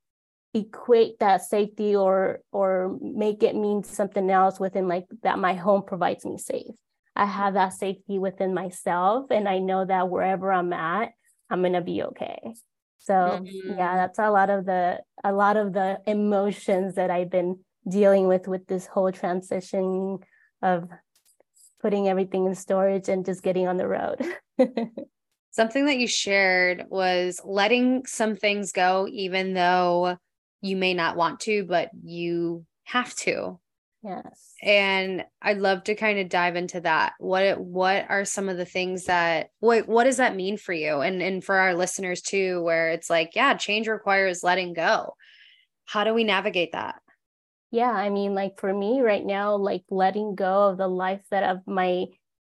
equate 0.56 1.20
that 1.20 1.41
safety 1.41 1.96
or 1.96 2.39
or 2.52 2.98
make 3.02 3.44
it 3.44 3.56
mean 3.56 3.84
something 3.84 4.30
else 4.32 4.60
within 4.60 4.88
like 4.88 5.06
that 5.22 5.38
my 5.38 5.54
home 5.54 5.84
provides 5.84 6.26
me 6.26 6.38
safe. 6.38 6.74
I 7.15 7.26
have 7.26 7.54
that 7.54 7.74
safety 7.74 8.18
within 8.18 8.54
myself 8.54 9.28
and 9.32 9.48
i 9.48 9.60
know 9.60 9.86
that 9.86 10.10
wherever 10.10 10.52
i'm 10.52 10.74
at 10.74 11.12
i'm 11.50 11.62
going 11.62 11.74
to 11.74 11.82
be 11.82 12.02
okay. 12.04 12.39
So 13.00 13.13
mm-hmm. 13.13 13.78
yeah 13.78 13.96
that's 13.96 14.18
a 14.18 14.32
lot 14.32 14.50
of 14.50 14.65
the 14.65 15.02
a 15.24 15.32
lot 15.32 15.58
of 15.58 15.74
the 15.74 16.00
emotions 16.08 16.96
that 16.96 17.12
i've 17.12 17.30
been 17.30 17.60
dealing 17.88 18.28
with 18.28 18.48
with 18.48 18.65
this 18.68 18.88
whole 18.88 19.12
transition 19.12 20.20
of 20.62 20.89
putting 21.82 22.08
everything 22.08 22.46
in 22.46 22.56
storage 22.56 23.10
and 23.10 23.26
just 23.26 23.44
getting 23.44 23.68
on 23.68 23.78
the 23.78 23.88
road. 23.88 24.20
Something 25.52 25.86
that 25.86 25.98
you 25.98 26.08
shared 26.08 26.86
was 26.89 27.39
letting 27.46 28.06
some 28.08 28.36
things 28.36 28.72
go 28.72 29.08
even 29.10 29.54
though 29.54 30.18
you 30.65 30.75
may 30.75 30.93
not 30.93 31.15
want 31.15 31.41
to, 31.41 31.63
but 31.63 31.89
you 32.04 32.65
have 32.84 33.13
to. 33.15 33.60
Yes. 34.04 34.54
And 34.62 35.25
I'd 35.41 35.58
love 35.58 35.84
to 35.86 35.95
kind 35.95 36.19
of 36.19 36.30
dive 36.30 36.56
into 36.56 36.82
that. 36.82 37.13
What 37.19 37.60
what 37.60 38.06
are 38.10 38.23
some 38.23 38.49
of 38.49 38.58
the 38.58 38.65
things 38.65 39.06
that 39.06 39.49
what 39.60 39.88
what 39.88 40.04
does 40.04 40.17
that 40.17 40.36
mean 40.36 40.58
for 40.58 40.73
you? 40.73 41.01
And 41.01 41.21
and 41.21 41.43
for 41.43 41.56
our 41.56 41.73
listeners 41.73 42.21
too, 42.21 42.62
where 42.62 42.89
it's 42.89 43.10
like, 43.10 43.36
yeah, 43.36 43.56
change 43.56 43.88
requires 43.88 44.43
letting 44.43 44.73
go. 44.73 45.15
How 45.86 46.04
do 46.04 46.13
we 46.13 46.23
navigate 46.23 46.73
that? 46.73 46.95
Yeah, 47.71 47.91
I 47.91 48.10
mean, 48.10 48.36
like 48.36 48.60
for 48.60 48.73
me 48.73 49.01
right 49.01 49.25
now, 49.25 49.56
like 49.56 49.84
letting 49.89 50.36
go 50.36 50.69
of 50.69 50.78
the 50.78 50.88
life 50.88 51.21
that 51.32 51.43
of 51.43 51.60
my 51.65 52.06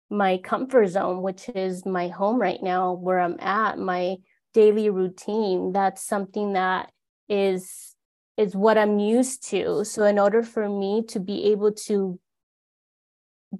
my 0.08 0.38
comfort 0.38 0.86
zone, 0.88 1.22
which 1.22 1.48
is 1.54 1.84
my 1.84 2.08
home 2.08 2.40
right 2.40 2.62
now, 2.62 2.92
where 2.92 3.18
I'm 3.18 3.38
at, 3.40 3.78
my 3.78 4.16
daily 4.54 4.88
routine. 4.88 5.72
That's 5.72 6.04
something 6.04 6.52
that 6.52 6.90
is 7.28 7.89
is 8.40 8.56
what 8.56 8.78
I'm 8.78 8.98
used 8.98 9.46
to. 9.50 9.84
So 9.84 10.04
in 10.04 10.18
order 10.18 10.42
for 10.42 10.66
me 10.66 11.04
to 11.08 11.20
be 11.20 11.52
able 11.52 11.72
to 11.88 12.18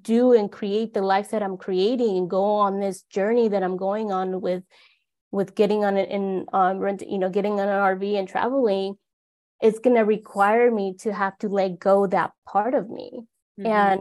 do 0.00 0.32
and 0.32 0.50
create 0.50 0.94
the 0.94 1.02
life 1.02 1.30
that 1.32 1.42
I'm 1.42 1.58
creating 1.58 2.16
and 2.16 2.30
go 2.30 2.42
on 2.44 2.80
this 2.80 3.02
journey 3.02 3.48
that 3.48 3.62
I'm 3.62 3.76
going 3.76 4.10
on 4.10 4.40
with 4.40 4.62
with 5.32 5.54
getting 5.54 5.84
on 5.84 5.98
it 5.98 6.08
in 6.08 6.46
um 6.54 6.78
rent, 6.78 7.02
you 7.06 7.18
know, 7.18 7.28
getting 7.28 7.60
on 7.60 7.68
an 7.68 7.98
RV 7.98 8.18
and 8.18 8.26
traveling, 8.26 8.94
it's 9.60 9.78
gonna 9.78 10.04
require 10.04 10.70
me 10.70 10.94
to 11.00 11.12
have 11.12 11.36
to 11.38 11.48
let 11.48 11.78
go 11.78 12.06
that 12.06 12.32
part 12.48 12.74
of 12.74 12.88
me. 12.88 13.26
Mm-hmm. 13.60 13.66
And 13.66 14.00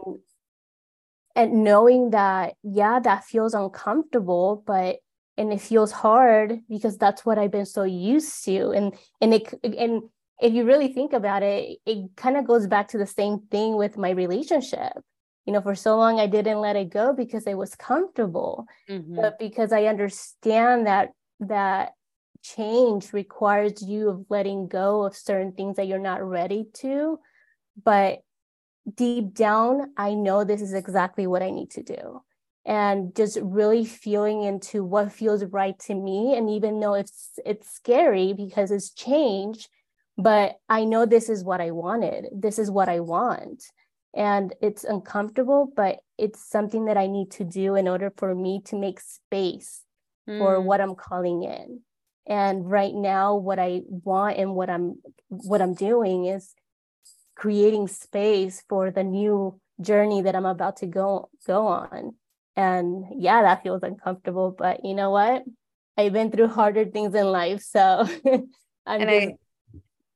and 1.36 1.62
knowing 1.62 2.10
that, 2.10 2.54
yeah, 2.62 3.00
that 3.00 3.24
feels 3.24 3.52
uncomfortable, 3.52 4.64
but 4.66 4.96
and 5.36 5.52
it 5.52 5.60
feels 5.60 5.92
hard 5.92 6.60
because 6.70 6.96
that's 6.96 7.26
what 7.26 7.38
I've 7.38 7.52
been 7.52 7.66
so 7.66 7.82
used 7.82 8.44
to. 8.46 8.70
And 8.70 8.94
and 9.20 9.34
it 9.34 9.54
and 9.62 10.02
if 10.40 10.52
you 10.52 10.64
really 10.64 10.88
think 10.92 11.12
about 11.12 11.42
it, 11.42 11.78
it 11.86 12.16
kind 12.16 12.36
of 12.36 12.46
goes 12.46 12.66
back 12.66 12.88
to 12.88 12.98
the 12.98 13.06
same 13.06 13.40
thing 13.50 13.76
with 13.76 13.98
my 13.98 14.10
relationship. 14.10 14.92
You 15.46 15.52
know, 15.52 15.60
for 15.60 15.74
so 15.74 15.96
long 15.96 16.20
I 16.20 16.26
didn't 16.26 16.60
let 16.60 16.76
it 16.76 16.90
go 16.90 17.12
because 17.12 17.46
it 17.46 17.56
was 17.56 17.74
comfortable, 17.74 18.66
mm-hmm. 18.88 19.16
but 19.16 19.38
because 19.38 19.72
I 19.72 19.84
understand 19.84 20.86
that 20.86 21.10
that 21.40 21.92
change 22.42 23.12
requires 23.12 23.82
you 23.82 24.08
of 24.10 24.24
letting 24.28 24.68
go 24.68 25.04
of 25.04 25.16
certain 25.16 25.52
things 25.52 25.76
that 25.76 25.86
you're 25.86 25.98
not 25.98 26.22
ready 26.22 26.66
to. 26.74 27.18
But 27.82 28.20
deep 28.94 29.34
down, 29.34 29.92
I 29.96 30.14
know 30.14 30.44
this 30.44 30.62
is 30.62 30.72
exactly 30.72 31.26
what 31.26 31.42
I 31.42 31.50
need 31.50 31.70
to 31.72 31.82
do. 31.82 32.22
And 32.64 33.14
just 33.16 33.38
really 33.42 33.84
feeling 33.84 34.42
into 34.42 34.84
what 34.84 35.12
feels 35.12 35.44
right 35.44 35.78
to 35.80 35.94
me. 35.94 36.36
And 36.36 36.48
even 36.50 36.78
though 36.80 36.94
it's 36.94 37.38
it's 37.44 37.70
scary 37.70 38.34
because 38.34 38.70
it's 38.70 38.90
change, 38.90 39.68
but 40.22 40.56
I 40.68 40.84
know 40.84 41.06
this 41.06 41.28
is 41.28 41.44
what 41.44 41.60
I 41.60 41.70
wanted. 41.70 42.26
This 42.32 42.58
is 42.58 42.70
what 42.70 42.88
I 42.88 43.00
want. 43.00 43.64
And 44.14 44.52
it's 44.60 44.84
uncomfortable, 44.84 45.72
but 45.74 46.00
it's 46.18 46.48
something 46.48 46.86
that 46.86 46.96
I 46.96 47.06
need 47.06 47.30
to 47.32 47.44
do 47.44 47.76
in 47.76 47.86
order 47.86 48.12
for 48.16 48.34
me 48.34 48.60
to 48.66 48.76
make 48.76 49.00
space 49.00 49.82
mm. 50.28 50.38
for 50.38 50.60
what 50.60 50.80
I'm 50.80 50.94
calling 50.94 51.44
in. 51.44 51.80
And 52.26 52.70
right 52.70 52.94
now, 52.94 53.36
what 53.36 53.58
I 53.58 53.82
want 53.86 54.36
and 54.36 54.54
what 54.54 54.68
I'm 54.68 55.00
what 55.28 55.62
I'm 55.62 55.74
doing 55.74 56.26
is 56.26 56.54
creating 57.34 57.88
space 57.88 58.62
for 58.68 58.90
the 58.90 59.02
new 59.02 59.58
journey 59.80 60.22
that 60.22 60.36
I'm 60.36 60.46
about 60.46 60.76
to 60.78 60.86
go 60.86 61.30
go 61.46 61.66
on. 61.66 62.14
And 62.56 63.04
yeah, 63.16 63.42
that 63.42 63.62
feels 63.62 63.82
uncomfortable, 63.82 64.54
but 64.56 64.84
you 64.84 64.94
know 64.94 65.10
what? 65.10 65.44
I've 65.96 66.12
been 66.12 66.30
through 66.30 66.48
harder 66.48 66.84
things 66.84 67.14
in 67.14 67.26
life, 67.26 67.62
so 67.62 68.06
I'm 68.86 69.00
and 69.00 69.10
just, 69.10 69.26
I 69.26 69.36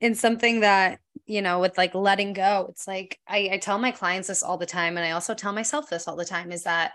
in 0.01 0.15
something 0.15 0.61
that 0.61 0.99
you 1.27 1.43
know 1.43 1.61
with 1.61 1.79
like 1.79 1.95
letting 1.95 2.33
go 2.33 2.67
it's 2.71 2.87
like 2.87 3.19
I, 3.27 3.51
I 3.53 3.59
tell 3.59 3.79
my 3.79 3.91
clients 3.91 4.29
this 4.29 4.43
all 4.43 4.59
the 4.59 4.67
time 4.67 4.97
and 4.97 5.07
i 5.07 5.13
also 5.13 5.35
tell 5.35 5.53
myself 5.53 5.89
this 5.89 6.07
all 6.07 6.17
the 6.17 6.25
time 6.25 6.53
is 6.53 6.65
that 6.65 6.93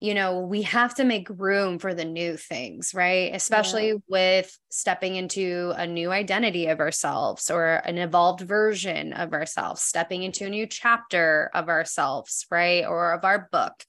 you 0.00 0.12
know 0.12 0.40
we 0.40 0.62
have 0.62 0.94
to 0.94 1.04
make 1.04 1.28
room 1.30 1.78
for 1.78 1.94
the 1.94 2.04
new 2.04 2.36
things 2.36 2.92
right? 2.94 3.34
Especially 3.34 3.88
yeah. 3.88 3.94
with 4.08 4.58
stepping 4.70 5.16
into 5.16 5.72
a 5.76 5.86
new 5.86 6.10
identity 6.10 6.66
of 6.66 6.80
ourselves 6.80 7.50
or 7.50 7.76
an 7.76 7.98
evolved 7.98 8.42
version 8.42 9.12
of 9.14 9.32
ourselves 9.32 9.82
stepping 9.82 10.22
into 10.22 10.44
a 10.46 10.50
new 10.50 10.66
chapter 10.66 11.50
of 11.54 11.68
ourselves 11.68 12.46
right? 12.50 12.84
Or 12.84 13.12
of 13.12 13.24
our 13.24 13.48
book. 13.50 13.84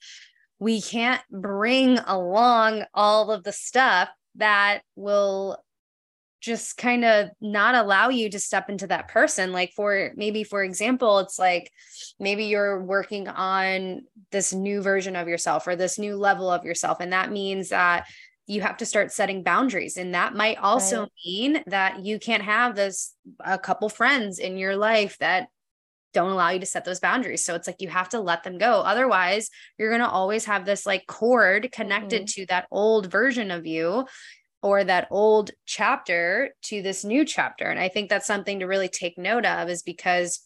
We 0.59 0.81
can't 0.81 1.21
bring 1.29 1.99
along 1.99 2.85
all 2.93 3.29
of 3.29 3.43
the 3.43 3.51
stuff 3.51 4.09
that 4.35 4.81
will 4.95 5.57
just 6.39 6.77
kind 6.77 7.03
of 7.03 7.29
not 7.41 7.75
allow 7.75 8.09
you 8.09 8.29
to 8.29 8.39
step 8.39 8.69
into 8.69 8.87
that 8.87 9.07
person 9.07 9.51
like 9.51 9.71
for 9.75 10.11
maybe 10.15 10.43
for 10.43 10.63
example 10.63 11.19
it's 11.19 11.39
like 11.39 11.71
maybe 12.19 12.45
you're 12.45 12.83
working 12.83 13.27
on 13.27 14.01
this 14.31 14.53
new 14.53 14.81
version 14.81 15.15
of 15.15 15.27
yourself 15.27 15.67
or 15.67 15.75
this 15.75 15.97
new 15.97 16.15
level 16.15 16.49
of 16.49 16.63
yourself 16.63 16.99
and 16.99 17.13
that 17.13 17.31
means 17.31 17.69
that 17.69 18.05
you 18.45 18.61
have 18.61 18.77
to 18.77 18.85
start 18.85 19.11
setting 19.11 19.43
boundaries 19.43 19.97
and 19.97 20.13
that 20.13 20.33
might 20.33 20.57
also 20.57 21.01
right. 21.01 21.11
mean 21.25 21.63
that 21.67 22.05
you 22.05 22.19
can't 22.19 22.43
have 22.43 22.75
this 22.75 23.13
a 23.39 23.57
couple 23.57 23.89
friends 23.89 24.39
in 24.39 24.57
your 24.57 24.75
life 24.75 25.17
that 25.19 25.47
don't 26.13 26.31
allow 26.31 26.49
you 26.49 26.59
to 26.59 26.65
set 26.65 26.85
those 26.85 26.99
boundaries 26.99 27.43
so 27.43 27.53
it's 27.55 27.67
like 27.67 27.81
you 27.81 27.89
have 27.89 28.09
to 28.09 28.19
let 28.19 28.43
them 28.43 28.57
go 28.57 28.81
otherwise 28.81 29.49
you're 29.77 29.89
going 29.89 30.01
to 30.01 30.09
always 30.09 30.45
have 30.45 30.65
this 30.65 30.85
like 30.85 31.05
cord 31.07 31.69
connected 31.71 32.23
mm-hmm. 32.23 32.41
to 32.41 32.45
that 32.47 32.67
old 32.71 33.11
version 33.11 33.51
of 33.51 33.65
you 33.65 34.05
or 34.61 34.83
that 34.83 35.07
old 35.11 35.51
chapter 35.65 36.51
to 36.63 36.81
this 36.81 37.05
new 37.05 37.23
chapter. 37.25 37.65
And 37.65 37.79
I 37.79 37.89
think 37.89 38.09
that's 38.09 38.27
something 38.27 38.59
to 38.59 38.65
really 38.65 38.89
take 38.89 39.17
note 39.17 39.45
of 39.45 39.69
is 39.69 39.83
because 39.83 40.41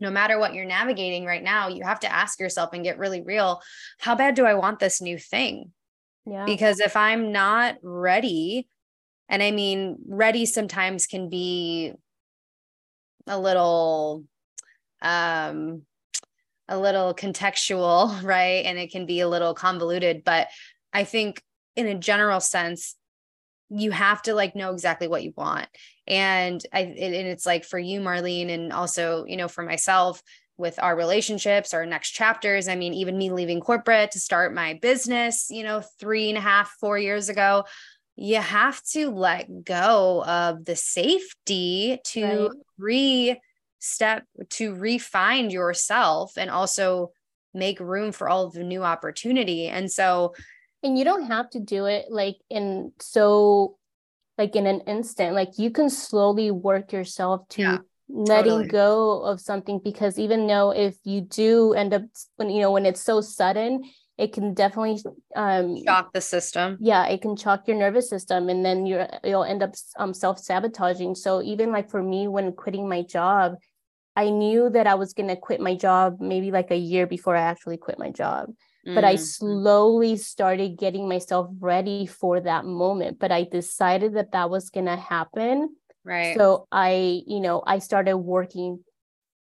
no 0.00 0.10
matter 0.10 0.38
what 0.38 0.54
you're 0.54 0.64
navigating 0.64 1.24
right 1.24 1.42
now, 1.42 1.68
you 1.68 1.82
have 1.82 2.00
to 2.00 2.12
ask 2.12 2.38
yourself 2.38 2.70
and 2.72 2.84
get 2.84 2.98
really 2.98 3.22
real 3.22 3.60
how 3.98 4.14
bad 4.14 4.34
do 4.34 4.44
I 4.44 4.54
want 4.54 4.78
this 4.78 5.00
new 5.00 5.18
thing? 5.18 5.72
Yeah. 6.26 6.44
Because 6.44 6.78
if 6.78 6.96
I'm 6.96 7.32
not 7.32 7.76
ready, 7.82 8.68
and 9.28 9.42
I 9.42 9.50
mean, 9.50 9.96
ready 10.06 10.46
sometimes 10.46 11.06
can 11.06 11.28
be 11.28 11.92
a 13.26 13.38
little, 13.38 14.24
um, 15.02 15.82
a 16.68 16.78
little 16.78 17.14
contextual, 17.14 18.22
right? 18.22 18.64
And 18.66 18.78
it 18.78 18.92
can 18.92 19.06
be 19.06 19.20
a 19.20 19.28
little 19.28 19.54
convoluted, 19.54 20.22
but 20.22 20.48
I 20.92 21.04
think 21.04 21.42
in 21.76 21.86
a 21.86 21.94
general 21.94 22.40
sense, 22.40 22.94
you 23.70 23.90
have 23.90 24.22
to 24.22 24.34
like 24.34 24.56
know 24.56 24.72
exactly 24.72 25.08
what 25.08 25.22
you 25.22 25.32
want 25.36 25.68
and 26.06 26.64
i 26.72 26.80
and 26.80 27.14
it's 27.14 27.46
like 27.46 27.64
for 27.64 27.78
you 27.78 28.00
marlene 28.00 28.50
and 28.50 28.72
also 28.72 29.24
you 29.26 29.36
know 29.36 29.48
for 29.48 29.62
myself 29.62 30.22
with 30.56 30.78
our 30.82 30.96
relationships 30.96 31.74
our 31.74 31.86
next 31.86 32.10
chapters 32.10 32.68
i 32.68 32.74
mean 32.74 32.94
even 32.94 33.18
me 33.18 33.30
leaving 33.30 33.60
corporate 33.60 34.10
to 34.10 34.20
start 34.20 34.54
my 34.54 34.74
business 34.74 35.48
you 35.50 35.62
know 35.62 35.82
three 36.00 36.28
and 36.28 36.38
a 36.38 36.42
half 36.42 36.70
four 36.80 36.98
years 36.98 37.28
ago 37.28 37.64
you 38.16 38.36
have 38.36 38.82
to 38.82 39.10
let 39.10 39.64
go 39.64 40.24
of 40.24 40.64
the 40.64 40.74
safety 40.74 42.00
to 42.04 42.24
right. 42.24 42.50
re 42.78 43.40
step 43.78 44.24
to 44.50 44.74
refine 44.74 45.50
yourself 45.50 46.32
and 46.36 46.50
also 46.50 47.12
make 47.54 47.80
room 47.80 48.12
for 48.12 48.28
all 48.28 48.46
of 48.46 48.52
the 48.52 48.64
new 48.64 48.82
opportunity. 48.82 49.68
And 49.68 49.90
so, 49.90 50.34
and 50.82 50.98
you 50.98 51.04
don't 51.04 51.26
have 51.26 51.50
to 51.50 51.60
do 51.60 51.86
it 51.86 52.06
like 52.10 52.36
in 52.50 52.92
so 53.00 53.78
like 54.38 54.54
in 54.54 54.66
an 54.66 54.80
instant. 54.82 55.34
Like 55.34 55.58
you 55.58 55.70
can 55.70 55.90
slowly 55.90 56.50
work 56.50 56.92
yourself 56.92 57.46
to 57.50 57.62
yeah, 57.62 57.78
letting 58.08 58.52
totally. 58.52 58.68
go 58.68 59.22
of 59.22 59.40
something 59.40 59.80
because 59.82 60.18
even 60.18 60.46
though 60.46 60.70
if 60.70 60.96
you 61.04 61.20
do 61.20 61.74
end 61.74 61.92
up 61.92 62.02
when 62.36 62.48
you 62.48 62.62
know 62.62 62.70
when 62.70 62.86
it's 62.86 63.02
so 63.02 63.20
sudden 63.20 63.82
it 64.16 64.32
can 64.32 64.54
definitely 64.54 65.00
um 65.36 65.76
shock 65.84 66.12
the 66.12 66.20
system. 66.20 66.78
Yeah 66.80 67.06
it 67.06 67.20
can 67.20 67.36
shock 67.36 67.66
your 67.66 67.76
nervous 67.76 68.08
system 68.08 68.48
and 68.48 68.64
then 68.64 68.86
you're 68.86 69.08
you'll 69.24 69.44
end 69.44 69.62
up 69.62 69.74
um 69.98 70.14
self-sabotaging. 70.14 71.16
So 71.16 71.42
even 71.42 71.72
like 71.72 71.90
for 71.90 72.02
me 72.02 72.28
when 72.28 72.52
quitting 72.52 72.88
my 72.88 73.02
job 73.02 73.56
i 74.16 74.30
knew 74.30 74.68
that 74.68 74.86
i 74.88 74.96
was 74.96 75.12
going 75.12 75.28
to 75.28 75.36
quit 75.36 75.60
my 75.60 75.76
job 75.76 76.16
maybe 76.18 76.50
like 76.50 76.72
a 76.72 76.76
year 76.76 77.06
before 77.06 77.36
i 77.36 77.40
actually 77.40 77.76
quit 77.76 77.98
my 78.00 78.10
job 78.10 78.48
but 78.84 79.04
I 79.04 79.14
mm-hmm. 79.14 79.22
slowly 79.22 80.16
started 80.16 80.78
getting 80.78 81.08
myself 81.08 81.50
ready 81.58 82.06
for 82.06 82.40
that 82.40 82.64
moment. 82.64 83.18
But 83.18 83.32
I 83.32 83.44
decided 83.44 84.14
that 84.14 84.32
that 84.32 84.50
was 84.50 84.70
going 84.70 84.86
to 84.86 84.96
happen. 84.96 85.76
Right. 86.04 86.36
So 86.36 86.66
I, 86.72 87.22
you 87.26 87.40
know, 87.40 87.62
I 87.66 87.80
started 87.80 88.16
working 88.16 88.82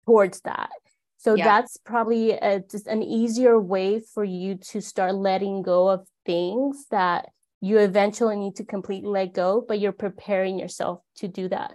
towards 0.05 0.41
that. 0.41 0.71
So 1.17 1.35
yeah. 1.35 1.45
that's 1.45 1.77
probably 1.77 2.31
a, 2.31 2.59
just 2.59 2.87
an 2.87 3.01
easier 3.01 3.59
way 3.59 3.99
for 3.99 4.23
you 4.23 4.55
to 4.55 4.81
start 4.81 5.15
letting 5.15 5.63
go 5.63 5.89
of 5.89 6.07
things 6.25 6.85
that 6.91 7.29
you 7.61 7.79
eventually 7.79 8.35
need 8.35 8.55
to 8.57 8.63
completely 8.63 9.09
let 9.09 9.33
go, 9.33 9.63
but 9.67 9.79
you're 9.79 9.91
preparing 9.91 10.59
yourself 10.59 11.01
to 11.17 11.27
do 11.27 11.49
that. 11.49 11.73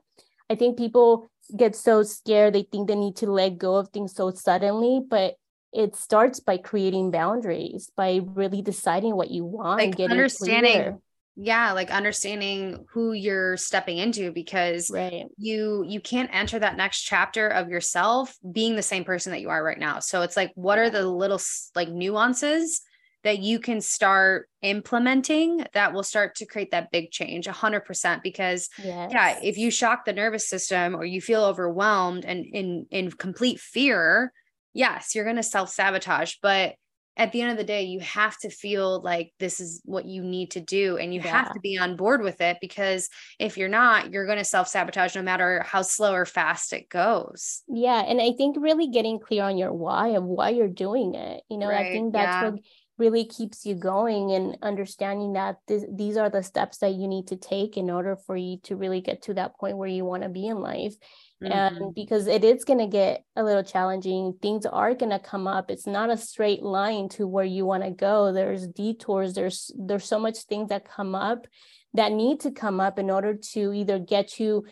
I 0.48 0.54
think 0.54 0.78
people 0.78 1.30
get 1.56 1.74
so 1.74 2.04
scared, 2.04 2.54
they 2.54 2.62
think 2.62 2.86
they 2.86 2.94
need 2.94 3.16
to 3.16 3.30
let 3.30 3.58
go 3.58 3.74
of 3.74 3.88
things 3.88 4.14
so 4.14 4.30
suddenly, 4.30 5.00
but 5.08 5.34
it 5.72 5.96
starts 5.96 6.40
by 6.40 6.56
creating 6.56 7.10
boundaries 7.10 7.90
by 7.96 8.20
really 8.34 8.62
deciding 8.62 9.16
what 9.16 9.30
you 9.30 9.44
want 9.44 9.78
like 9.78 9.86
and 9.86 9.96
getting 9.96 10.12
understanding 10.12 10.72
clear. 10.72 10.98
yeah 11.36 11.72
like 11.72 11.90
understanding 11.90 12.84
who 12.90 13.12
you're 13.12 13.56
stepping 13.56 13.98
into 13.98 14.32
because 14.32 14.90
right. 14.90 15.26
you 15.36 15.84
you 15.86 16.00
can't 16.00 16.30
enter 16.32 16.58
that 16.58 16.76
next 16.76 17.02
chapter 17.02 17.48
of 17.48 17.68
yourself 17.68 18.36
being 18.52 18.76
the 18.76 18.82
same 18.82 19.04
person 19.04 19.32
that 19.32 19.40
you 19.40 19.50
are 19.50 19.62
right 19.62 19.78
now 19.78 19.98
so 19.98 20.22
it's 20.22 20.36
like 20.36 20.52
what 20.54 20.78
are 20.78 20.90
the 20.90 21.06
little 21.06 21.40
like 21.74 21.88
nuances 21.88 22.82
that 23.22 23.40
you 23.40 23.58
can 23.58 23.82
start 23.82 24.48
implementing 24.62 25.66
that 25.74 25.92
will 25.92 26.02
start 26.02 26.34
to 26.36 26.46
create 26.46 26.70
that 26.70 26.90
big 26.90 27.10
change 27.10 27.46
100% 27.46 28.22
because 28.22 28.70
yes. 28.82 29.10
yeah 29.12 29.38
if 29.42 29.58
you 29.58 29.70
shock 29.70 30.04
the 30.04 30.12
nervous 30.12 30.48
system 30.48 30.94
or 30.94 31.04
you 31.04 31.20
feel 31.20 31.44
overwhelmed 31.44 32.24
and 32.24 32.46
in 32.46 32.86
in 32.90 33.10
complete 33.10 33.60
fear 33.60 34.32
yes, 34.72 35.14
you're 35.14 35.24
going 35.24 35.36
to 35.36 35.42
self 35.42 35.70
sabotage, 35.70 36.34
but 36.42 36.74
at 37.16 37.32
the 37.32 37.42
end 37.42 37.50
of 37.50 37.58
the 37.58 37.64
day, 37.64 37.82
you 37.82 38.00
have 38.00 38.38
to 38.38 38.48
feel 38.48 39.02
like 39.02 39.32
this 39.38 39.60
is 39.60 39.82
what 39.84 40.06
you 40.06 40.22
need 40.22 40.52
to 40.52 40.60
do 40.60 40.96
and 40.96 41.12
you 41.12 41.20
yeah. 41.20 41.30
have 41.30 41.52
to 41.52 41.60
be 41.60 41.76
on 41.76 41.96
board 41.96 42.22
with 42.22 42.40
it 42.40 42.56
because 42.60 43.10
if 43.38 43.58
you're 43.58 43.68
not, 43.68 44.10
you're 44.10 44.26
going 44.26 44.38
to 44.38 44.44
self 44.44 44.68
sabotage 44.68 45.14
no 45.16 45.22
matter 45.22 45.62
how 45.66 45.82
slow 45.82 46.14
or 46.14 46.24
fast 46.24 46.72
it 46.72 46.88
goes. 46.88 47.62
Yeah. 47.68 48.00
And 48.00 48.22
I 48.22 48.32
think 48.32 48.56
really 48.58 48.88
getting 48.88 49.18
clear 49.18 49.42
on 49.42 49.58
your 49.58 49.72
why 49.72 50.08
of 50.08 50.24
why 50.24 50.50
you're 50.50 50.68
doing 50.68 51.14
it, 51.14 51.42
you 51.50 51.58
know, 51.58 51.68
right. 51.68 51.86
I 51.86 51.90
think 51.90 52.12
that's 52.14 52.26
yeah. 52.26 52.50
what 52.50 52.60
really 52.96 53.24
keeps 53.24 53.66
you 53.66 53.74
going 53.74 54.30
and 54.30 54.56
understanding 54.62 55.32
that 55.32 55.56
this, 55.66 55.84
these 55.92 56.16
are 56.16 56.30
the 56.30 56.42
steps 56.42 56.78
that 56.78 56.94
you 56.94 57.08
need 57.08 57.26
to 57.28 57.36
take 57.36 57.76
in 57.76 57.90
order 57.90 58.16
for 58.26 58.36
you 58.36 58.58
to 58.62 58.76
really 58.76 59.00
get 59.00 59.22
to 59.22 59.34
that 59.34 59.56
point 59.56 59.76
where 59.76 59.88
you 59.88 60.04
want 60.04 60.22
to 60.22 60.28
be 60.28 60.46
in 60.46 60.60
life 60.60 60.94
Mm-hmm. 61.42 61.52
And 61.52 61.94
because 61.94 62.26
it 62.26 62.44
is 62.44 62.64
going 62.64 62.80
to 62.80 62.86
get 62.86 63.24
a 63.34 63.42
little 63.42 63.62
challenging, 63.62 64.34
things 64.42 64.66
are 64.66 64.94
going 64.94 65.10
to 65.10 65.18
come 65.18 65.46
up. 65.46 65.70
It's 65.70 65.86
not 65.86 66.10
a 66.10 66.16
straight 66.16 66.62
line 66.62 67.08
to 67.10 67.26
where 67.26 67.44
you 67.44 67.64
want 67.64 67.82
to 67.82 67.90
go. 67.90 68.32
There's 68.32 68.66
detours, 68.66 69.34
there's 69.34 69.70
there's 69.76 70.04
so 70.04 70.18
much 70.18 70.40
things 70.40 70.68
that 70.68 70.88
come 70.88 71.14
up 71.14 71.46
that 71.94 72.12
need 72.12 72.40
to 72.40 72.50
come 72.50 72.78
up 72.78 72.98
in 72.98 73.10
order 73.10 73.34
to 73.34 73.72
either 73.72 73.98
get 73.98 74.38
you 74.38 74.64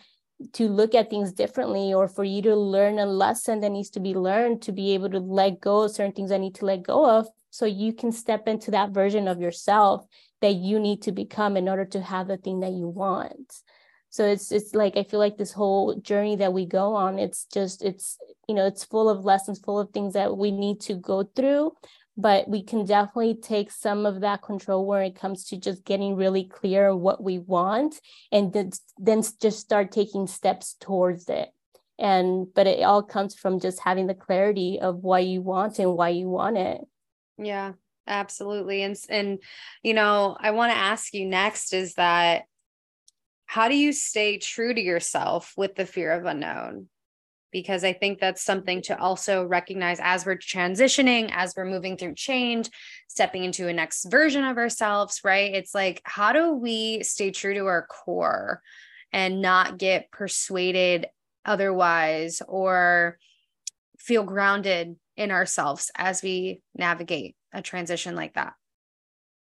to 0.53 0.69
look 0.69 0.95
at 0.95 1.09
things 1.09 1.33
differently 1.33 1.93
or 1.93 2.07
for 2.07 2.23
you 2.23 2.41
to 2.41 2.55
learn 2.55 2.97
a 2.97 3.05
lesson 3.05 3.59
that 3.59 3.71
needs 3.71 3.89
to 3.89 3.99
be 3.99 4.13
learned 4.13 4.61
to 4.61 4.71
be 4.71 4.93
able 4.93 5.09
to 5.09 5.19
let 5.19 5.59
go 5.59 5.81
of 5.81 5.91
certain 5.91 6.13
things 6.13 6.31
I 6.31 6.37
need 6.37 6.55
to 6.55 6.65
let 6.65 6.83
go 6.83 7.09
of 7.09 7.27
so 7.49 7.65
you 7.65 7.91
can 7.91 8.13
step 8.13 8.47
into 8.47 8.71
that 8.71 8.91
version 8.91 9.27
of 9.27 9.41
yourself 9.41 10.05
that 10.41 10.55
you 10.55 10.79
need 10.79 11.01
to 11.01 11.11
become 11.11 11.57
in 11.57 11.67
order 11.67 11.83
to 11.83 12.01
have 12.01 12.27
the 12.27 12.37
thing 12.37 12.61
that 12.61 12.71
you 12.71 12.87
want 12.87 13.53
so 14.09 14.25
it's 14.25 14.51
it's 14.51 14.73
like 14.73 14.97
i 14.97 15.03
feel 15.03 15.19
like 15.19 15.37
this 15.37 15.51
whole 15.51 15.95
journey 15.95 16.35
that 16.35 16.53
we 16.53 16.65
go 16.65 16.95
on 16.95 17.19
it's 17.19 17.45
just 17.45 17.83
it's 17.83 18.17
you 18.47 18.55
know 18.55 18.65
it's 18.65 18.83
full 18.83 19.09
of 19.09 19.25
lessons 19.25 19.59
full 19.59 19.79
of 19.79 19.89
things 19.91 20.13
that 20.13 20.37
we 20.37 20.51
need 20.51 20.79
to 20.79 20.95
go 20.95 21.23
through 21.35 21.71
but 22.19 22.49
we 22.49 22.61
can 22.61 22.85
definitely 22.85 23.33
take 23.33 23.71
some 23.71 24.05
of 24.05 24.19
that 24.19 24.41
control 24.41 24.85
where 24.85 25.03
it 25.03 25.15
comes 25.15 25.45
to 25.45 25.57
just 25.57 25.85
getting 25.85 26.17
really 26.17 26.43
clear 26.43 26.93
what 26.93 27.23
we 27.23 27.39
want 27.39 28.01
and 28.29 28.51
then, 28.51 28.71
then 28.97 29.23
just 29.41 29.59
start 29.59 29.93
taking 29.93 30.27
steps 30.27 30.75
towards 30.81 31.29
it. 31.29 31.47
And 31.97 32.47
but 32.53 32.67
it 32.67 32.83
all 32.83 33.03
comes 33.03 33.35
from 33.35 33.61
just 33.61 33.79
having 33.79 34.07
the 34.07 34.13
clarity 34.13 34.79
of 34.81 34.97
why 34.97 35.19
you 35.19 35.41
want 35.41 35.79
and 35.79 35.95
why 35.95 36.09
you 36.09 36.27
want 36.27 36.57
it. 36.57 36.81
Yeah 37.37 37.73
absolutely. 38.05 38.81
And 38.83 38.97
and 39.09 39.39
you 39.83 39.93
know 39.93 40.35
i 40.39 40.51
want 40.51 40.73
to 40.73 40.77
ask 40.77 41.13
you 41.13 41.25
next 41.25 41.73
is 41.73 41.93
that 41.93 42.43
how 43.49 43.67
do 43.67 43.75
you 43.75 43.91
stay 43.91 44.37
true 44.37 44.75
to 44.75 44.79
yourself 44.79 45.55
with 45.57 45.73
the 45.73 45.87
fear 45.87 46.11
of 46.11 46.27
unknown? 46.27 46.87
Because 47.51 47.83
I 47.83 47.93
think 47.93 48.19
that's 48.19 48.43
something 48.43 48.83
to 48.83 48.99
also 48.99 49.43
recognize 49.43 49.99
as 49.99 50.23
we're 50.23 50.37
transitioning, 50.37 51.31
as 51.33 51.55
we're 51.57 51.65
moving 51.65 51.97
through 51.97 52.13
change, 52.13 52.69
stepping 53.07 53.43
into 53.43 53.67
a 53.67 53.73
next 53.73 54.03
version 54.03 54.43
of 54.43 54.59
ourselves, 54.59 55.21
right? 55.23 55.51
It's 55.55 55.73
like, 55.73 55.99
how 56.03 56.31
do 56.31 56.53
we 56.53 57.01
stay 57.01 57.31
true 57.31 57.55
to 57.55 57.65
our 57.65 57.87
core 57.87 58.61
and 59.11 59.41
not 59.41 59.79
get 59.79 60.11
persuaded 60.11 61.07
otherwise 61.43 62.43
or 62.47 63.17
feel 63.97 64.21
grounded 64.21 64.95
in 65.17 65.31
ourselves 65.31 65.89
as 65.95 66.21
we 66.21 66.61
navigate 66.75 67.35
a 67.51 67.63
transition 67.63 68.13
like 68.13 68.35
that? 68.35 68.53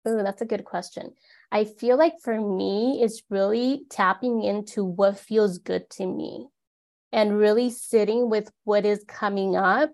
Oh, 0.06 0.22
that's 0.22 0.40
a 0.40 0.46
good 0.46 0.64
question. 0.64 1.12
I 1.50 1.64
feel 1.64 1.96
like 1.96 2.14
for 2.22 2.40
me, 2.40 3.00
it's 3.02 3.22
really 3.30 3.84
tapping 3.88 4.42
into 4.42 4.84
what 4.84 5.18
feels 5.18 5.58
good 5.58 5.88
to 5.90 6.06
me 6.06 6.48
and 7.12 7.38
really 7.38 7.70
sitting 7.70 8.28
with 8.28 8.50
what 8.64 8.84
is 8.84 9.04
coming 9.08 9.56
up. 9.56 9.90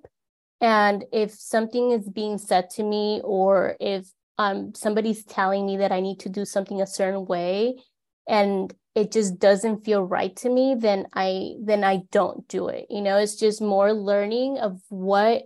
And 0.60 1.04
if 1.12 1.32
something 1.32 1.90
is 1.90 2.08
being 2.08 2.38
said 2.38 2.70
to 2.70 2.82
me, 2.82 3.20
or 3.22 3.76
if 3.80 4.08
um, 4.38 4.74
somebody's 4.74 5.24
telling 5.24 5.66
me 5.66 5.76
that 5.76 5.92
I 5.92 6.00
need 6.00 6.20
to 6.20 6.28
do 6.28 6.44
something 6.44 6.80
a 6.80 6.86
certain 6.86 7.26
way, 7.26 7.76
and 8.28 8.74
it 8.94 9.12
just 9.12 9.38
doesn't 9.38 9.84
feel 9.84 10.02
right 10.02 10.34
to 10.36 10.48
me, 10.48 10.76
then 10.78 11.06
I 11.12 11.54
then 11.62 11.84
I 11.84 12.02
don't 12.10 12.46
do 12.48 12.68
it. 12.68 12.86
You 12.88 13.02
know, 13.02 13.18
it's 13.18 13.36
just 13.36 13.60
more 13.60 13.92
learning 13.92 14.58
of 14.58 14.80
what 14.88 15.42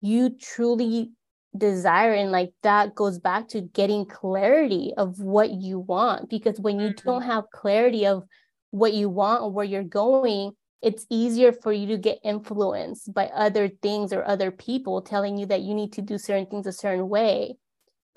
you 0.00 0.30
truly 0.30 1.12
desire 1.56 2.12
and 2.12 2.32
like 2.32 2.52
that 2.62 2.94
goes 2.94 3.18
back 3.18 3.48
to 3.48 3.60
getting 3.60 4.04
clarity 4.04 4.92
of 4.96 5.20
what 5.20 5.50
you 5.50 5.78
want 5.78 6.28
because 6.28 6.58
when 6.58 6.80
you 6.80 6.88
mm-hmm. 6.88 7.08
don't 7.08 7.22
have 7.22 7.44
clarity 7.52 8.06
of 8.06 8.24
what 8.70 8.92
you 8.92 9.08
want 9.08 9.42
or 9.42 9.52
where 9.52 9.64
you're 9.64 9.84
going 9.84 10.50
it's 10.82 11.06
easier 11.08 11.52
for 11.52 11.72
you 11.72 11.86
to 11.86 11.96
get 11.96 12.18
influenced 12.24 13.14
by 13.14 13.26
other 13.28 13.68
things 13.68 14.12
or 14.12 14.26
other 14.26 14.50
people 14.50 15.00
telling 15.00 15.38
you 15.38 15.46
that 15.46 15.62
you 15.62 15.74
need 15.74 15.92
to 15.92 16.02
do 16.02 16.18
certain 16.18 16.46
things 16.46 16.66
a 16.66 16.72
certain 16.72 17.08
way 17.08 17.54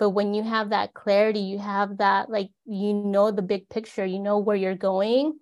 but 0.00 0.10
when 0.10 0.34
you 0.34 0.42
have 0.42 0.70
that 0.70 0.92
clarity 0.92 1.40
you 1.40 1.58
have 1.58 1.98
that 1.98 2.28
like 2.28 2.50
you 2.66 2.92
know 2.92 3.30
the 3.30 3.42
big 3.42 3.68
picture 3.68 4.04
you 4.04 4.18
know 4.18 4.38
where 4.38 4.56
you're 4.56 4.74
going 4.74 5.38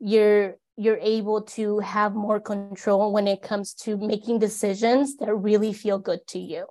you're 0.00 0.56
you're 0.76 0.98
able 1.00 1.42
to 1.42 1.78
have 1.78 2.14
more 2.14 2.40
control 2.40 3.12
when 3.12 3.28
it 3.28 3.42
comes 3.42 3.74
to 3.74 3.96
making 3.96 4.38
decisions 4.40 5.16
that 5.18 5.32
really 5.32 5.72
feel 5.72 5.98
good 5.98 6.26
to 6.26 6.38
you 6.40 6.66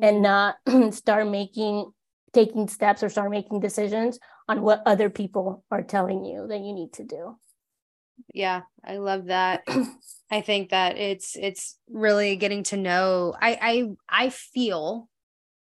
and 0.00 0.22
not 0.22 0.56
start 0.90 1.26
making 1.28 1.90
taking 2.32 2.68
steps 2.68 3.02
or 3.02 3.08
start 3.08 3.30
making 3.30 3.60
decisions 3.60 4.18
on 4.48 4.62
what 4.62 4.82
other 4.86 5.08
people 5.10 5.64
are 5.70 5.82
telling 5.82 6.24
you 6.24 6.46
that 6.46 6.60
you 6.60 6.72
need 6.72 6.92
to 6.92 7.04
do. 7.04 7.36
Yeah 8.34 8.62
i 8.84 8.96
love 8.96 9.26
that. 9.26 9.62
I 10.30 10.42
think 10.42 10.70
that 10.70 10.98
it's 10.98 11.36
it's 11.36 11.78
really 11.88 12.36
getting 12.36 12.62
to 12.64 12.76
know 12.76 13.34
i 13.40 13.58
i 14.10 14.24
i 14.26 14.28
feel 14.30 15.08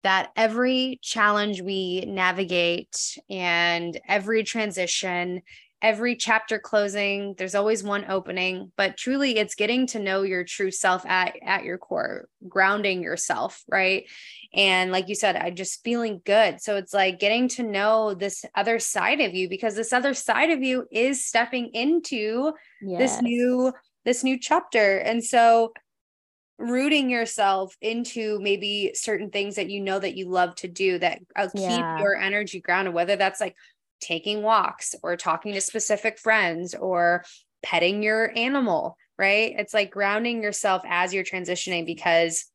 that 0.02 0.30
every 0.36 0.98
challenge 1.02 1.62
we 1.62 2.04
navigate 2.06 3.18
and 3.30 3.98
every 4.08 4.42
transition 4.42 5.42
every 5.82 6.16
chapter 6.16 6.58
closing 6.58 7.34
there's 7.36 7.54
always 7.54 7.82
one 7.82 8.04
opening 8.08 8.70
but 8.76 8.96
truly 8.96 9.36
it's 9.36 9.54
getting 9.54 9.86
to 9.86 9.98
know 9.98 10.22
your 10.22 10.44
true 10.44 10.70
self 10.70 11.04
at 11.06 11.36
at 11.44 11.64
your 11.64 11.76
core 11.76 12.28
grounding 12.48 13.02
yourself 13.02 13.62
right 13.68 14.08
and 14.54 14.92
like 14.92 15.08
you 15.08 15.14
said 15.14 15.36
i 15.36 15.50
just 15.50 15.82
feeling 15.82 16.22
good 16.24 16.60
so 16.60 16.76
it's 16.76 16.94
like 16.94 17.18
getting 17.18 17.48
to 17.48 17.62
know 17.62 18.14
this 18.14 18.44
other 18.54 18.78
side 18.78 19.20
of 19.20 19.34
you 19.34 19.48
because 19.48 19.74
this 19.74 19.92
other 19.92 20.14
side 20.14 20.50
of 20.50 20.62
you 20.62 20.86
is 20.90 21.24
stepping 21.24 21.66
into 21.74 22.52
yes. 22.80 22.98
this 22.98 23.22
new 23.22 23.72
this 24.04 24.24
new 24.24 24.38
chapter. 24.38 24.98
And 24.98 25.22
so 25.22 25.72
rooting 26.58 27.10
yourself 27.10 27.76
into 27.80 28.38
maybe 28.40 28.92
certain 28.94 29.30
things 29.30 29.56
that 29.56 29.70
you 29.70 29.80
know 29.80 29.98
that 29.98 30.16
you 30.16 30.28
love 30.28 30.54
to 30.54 30.68
do 30.68 30.98
that 30.98 31.18
uh, 31.34 31.48
keep 31.54 31.62
yeah. 31.62 31.98
your 32.00 32.16
energy 32.16 32.60
grounded, 32.60 32.94
whether 32.94 33.16
that's 33.16 33.40
like 33.40 33.56
taking 34.02 34.42
walks 34.42 34.94
or 35.02 35.16
talking 35.16 35.54
to 35.54 35.60
specific 35.60 36.18
friends 36.18 36.74
or 36.74 37.24
petting 37.62 38.02
your 38.02 38.36
animal, 38.36 38.96
right? 39.18 39.54
It's 39.56 39.72
like 39.72 39.90
grounding 39.90 40.42
yourself 40.42 40.82
as 40.86 41.14
you're 41.14 41.24
transitioning 41.24 41.86
because 41.86 42.46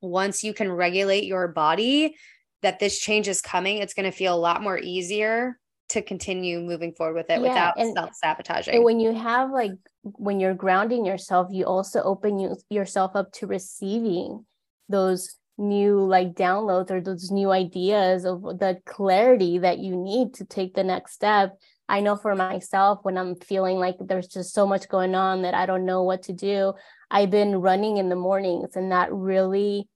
once 0.00 0.42
you 0.42 0.54
can 0.54 0.72
regulate 0.72 1.24
your 1.24 1.48
body, 1.48 2.16
that 2.62 2.78
this 2.78 2.98
change 2.98 3.28
is 3.28 3.40
coming, 3.40 3.78
it's 3.78 3.94
going 3.94 4.10
to 4.10 4.16
feel 4.16 4.34
a 4.34 4.36
lot 4.36 4.62
more 4.62 4.78
easier 4.78 5.58
to 5.90 6.02
continue 6.02 6.60
moving 6.60 6.92
forward 6.92 7.14
with 7.14 7.30
it 7.30 7.40
yeah, 7.42 7.72
without 7.74 7.94
self 7.94 8.10
sabotaging. 8.14 8.74
And 8.74 8.84
when 8.84 9.00
you 9.00 9.12
have 9.12 9.50
like 9.50 9.72
when 10.02 10.40
you're 10.40 10.54
grounding 10.54 11.04
yourself, 11.04 11.48
you 11.50 11.64
also 11.64 12.02
open 12.02 12.38
you, 12.38 12.56
yourself 12.70 13.12
up 13.16 13.32
to 13.32 13.46
receiving 13.46 14.44
those 14.88 15.36
new 15.60 16.04
like 16.04 16.34
downloads 16.34 16.90
or 16.90 17.00
those 17.00 17.30
new 17.30 17.50
ideas 17.50 18.24
of 18.24 18.42
the 18.42 18.80
clarity 18.86 19.58
that 19.58 19.78
you 19.78 19.94
need 19.94 20.34
to 20.34 20.44
take 20.44 20.74
the 20.74 20.82
next 20.82 21.12
step. 21.12 21.58
I 21.88 22.00
know 22.00 22.16
for 22.16 22.34
myself, 22.34 23.00
when 23.02 23.18
I'm 23.18 23.36
feeling 23.36 23.76
like 23.76 23.96
there's 24.00 24.28
just 24.28 24.54
so 24.54 24.66
much 24.66 24.88
going 24.88 25.14
on 25.14 25.42
that 25.42 25.54
I 25.54 25.66
don't 25.66 25.84
know 25.84 26.02
what 26.02 26.22
to 26.24 26.32
do, 26.32 26.72
I've 27.10 27.30
been 27.30 27.60
running 27.60 27.96
in 27.96 28.08
the 28.08 28.16
mornings, 28.16 28.76
and 28.76 28.92
that 28.92 29.12
really 29.12 29.88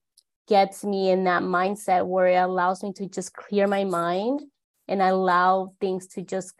gets 0.47 0.83
me 0.83 1.09
in 1.09 1.23
that 1.23 1.41
mindset 1.41 2.05
where 2.05 2.27
it 2.27 2.35
allows 2.35 2.83
me 2.83 2.93
to 2.93 3.07
just 3.07 3.33
clear 3.33 3.65
my 3.65 3.83
mind 3.83 4.41
and 4.87 5.01
allow 5.01 5.73
things 5.81 6.07
to 6.07 6.21
just 6.21 6.53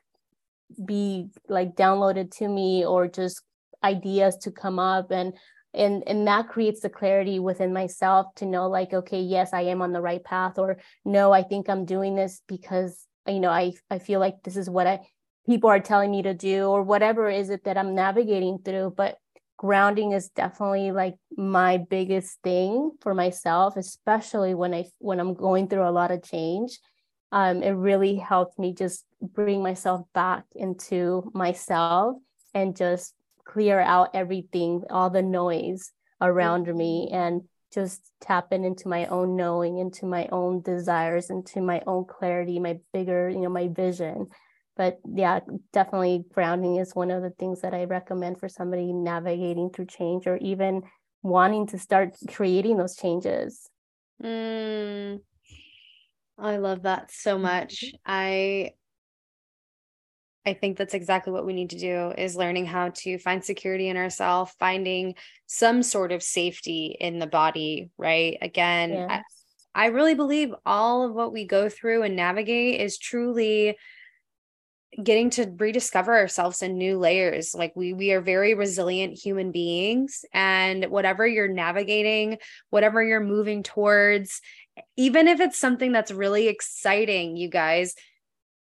be 0.83 1.27
like 1.47 1.75
downloaded 1.75 2.31
to 2.37 2.47
me 2.47 2.85
or 2.85 3.07
just 3.07 3.41
ideas 3.83 4.35
to 4.37 4.51
come 4.51 4.79
up 4.79 5.11
and 5.11 5.33
and 5.75 6.03
and 6.07 6.27
that 6.27 6.49
creates 6.49 6.81
the 6.81 6.89
clarity 6.89 7.39
within 7.39 7.73
myself 7.73 8.33
to 8.35 8.45
know 8.45 8.67
like 8.67 8.93
okay 8.93 9.21
yes 9.21 9.53
i 9.53 9.61
am 9.61 9.81
on 9.81 9.91
the 9.91 10.01
right 10.01 10.23
path 10.23 10.57
or 10.57 10.77
no 11.03 11.31
i 11.31 11.43
think 11.43 11.69
i'm 11.69 11.85
doing 11.85 12.15
this 12.15 12.41
because 12.47 13.05
you 13.27 13.39
know 13.39 13.49
i 13.49 13.73
i 13.89 13.99
feel 13.99 14.19
like 14.19 14.41
this 14.43 14.57
is 14.57 14.69
what 14.69 14.87
i 14.87 14.99
people 15.45 15.69
are 15.69 15.79
telling 15.79 16.11
me 16.11 16.23
to 16.23 16.33
do 16.33 16.65
or 16.65 16.81
whatever 16.81 17.29
is 17.29 17.49
it 17.49 17.63
that 17.65 17.77
i'm 17.77 17.95
navigating 17.95 18.59
through. 18.59 18.93
But 18.95 19.17
grounding 19.57 20.11
is 20.11 20.29
definitely 20.29 20.91
like 20.91 21.15
my 21.37 21.77
biggest 21.77 22.41
thing 22.43 22.91
for 22.99 23.13
myself 23.13 23.77
especially 23.77 24.53
when 24.53 24.73
i 24.73 24.83
when 24.97 25.17
i'm 25.17 25.33
going 25.33 25.69
through 25.69 25.87
a 25.87 25.91
lot 25.91 26.11
of 26.11 26.23
change. 26.23 26.79
Um, 27.31 27.63
it 27.63 27.71
really 27.71 28.15
helped 28.15 28.57
me 28.59 28.73
just 28.73 29.03
bring 29.21 29.61
myself 29.61 30.01
back 30.13 30.45
into 30.55 31.29
myself 31.33 32.17
and 32.53 32.75
just 32.75 33.13
clear 33.45 33.79
out 33.79 34.09
everything 34.13 34.83
all 34.89 35.09
the 35.09 35.21
noise 35.21 35.91
around 36.21 36.67
mm-hmm. 36.67 36.77
me 36.77 37.09
and 37.11 37.41
just 37.73 38.01
tapping 38.21 38.63
into 38.63 38.87
my 38.87 39.05
own 39.07 39.35
knowing 39.35 39.77
into 39.77 40.05
my 40.05 40.27
own 40.31 40.61
desires 40.61 41.29
into 41.29 41.61
my 41.61 41.81
own 41.85 42.05
clarity 42.05 42.59
my 42.59 42.79
bigger 42.93 43.29
you 43.29 43.41
know 43.41 43.49
my 43.49 43.67
vision 43.67 44.27
but 44.77 44.99
yeah 45.13 45.39
definitely 45.73 46.23
grounding 46.33 46.77
is 46.77 46.95
one 46.95 47.11
of 47.11 47.21
the 47.21 47.31
things 47.31 47.61
that 47.61 47.73
i 47.73 47.83
recommend 47.83 48.39
for 48.39 48.47
somebody 48.47 48.93
navigating 48.93 49.69
through 49.69 49.85
change 49.85 50.25
or 50.25 50.37
even 50.37 50.81
wanting 51.21 51.67
to 51.67 51.77
start 51.77 52.15
creating 52.29 52.77
those 52.77 52.95
changes 52.95 53.69
mm, 54.23 55.19
i 56.37 56.57
love 56.57 56.83
that 56.83 57.11
so 57.11 57.37
much 57.37 57.83
mm-hmm. 57.83 57.95
i 58.05 58.71
i 60.45 60.53
think 60.53 60.77
that's 60.77 60.93
exactly 60.93 61.31
what 61.33 61.45
we 61.45 61.53
need 61.53 61.69
to 61.69 61.79
do 61.79 62.13
is 62.17 62.35
learning 62.35 62.65
how 62.65 62.89
to 62.89 63.17
find 63.17 63.43
security 63.43 63.87
in 63.87 63.97
ourselves 63.97 64.53
finding 64.59 65.15
some 65.47 65.83
sort 65.83 66.11
of 66.11 66.23
safety 66.23 66.95
in 66.99 67.19
the 67.19 67.27
body 67.27 67.89
right 67.97 68.37
again. 68.41 69.07
I, 69.09 69.21
I 69.75 69.87
really 69.87 70.15
believe 70.15 70.55
all 70.65 71.03
of 71.03 71.13
what 71.13 71.33
we 71.33 71.45
go 71.45 71.67
through 71.67 72.03
and 72.03 72.15
navigate 72.15 72.79
is 72.79 72.97
truly 72.97 73.77
getting 75.03 75.29
to 75.31 75.53
rediscover 75.57 76.15
ourselves 76.15 76.61
in 76.61 76.77
new 76.77 76.97
layers 76.97 77.53
like 77.53 77.73
we 77.75 77.91
we 77.91 78.13
are 78.13 78.21
very 78.21 78.53
resilient 78.53 79.13
human 79.13 79.51
beings 79.51 80.23
and 80.33 80.85
whatever 80.85 81.27
you're 81.27 81.49
navigating 81.49 82.37
whatever 82.69 83.03
you're 83.03 83.19
moving 83.19 83.61
towards 83.61 84.39
even 84.95 85.27
if 85.27 85.41
it's 85.41 85.57
something 85.57 85.91
that's 85.91 86.11
really 86.11 86.47
exciting 86.47 87.35
you 87.35 87.49
guys 87.49 87.93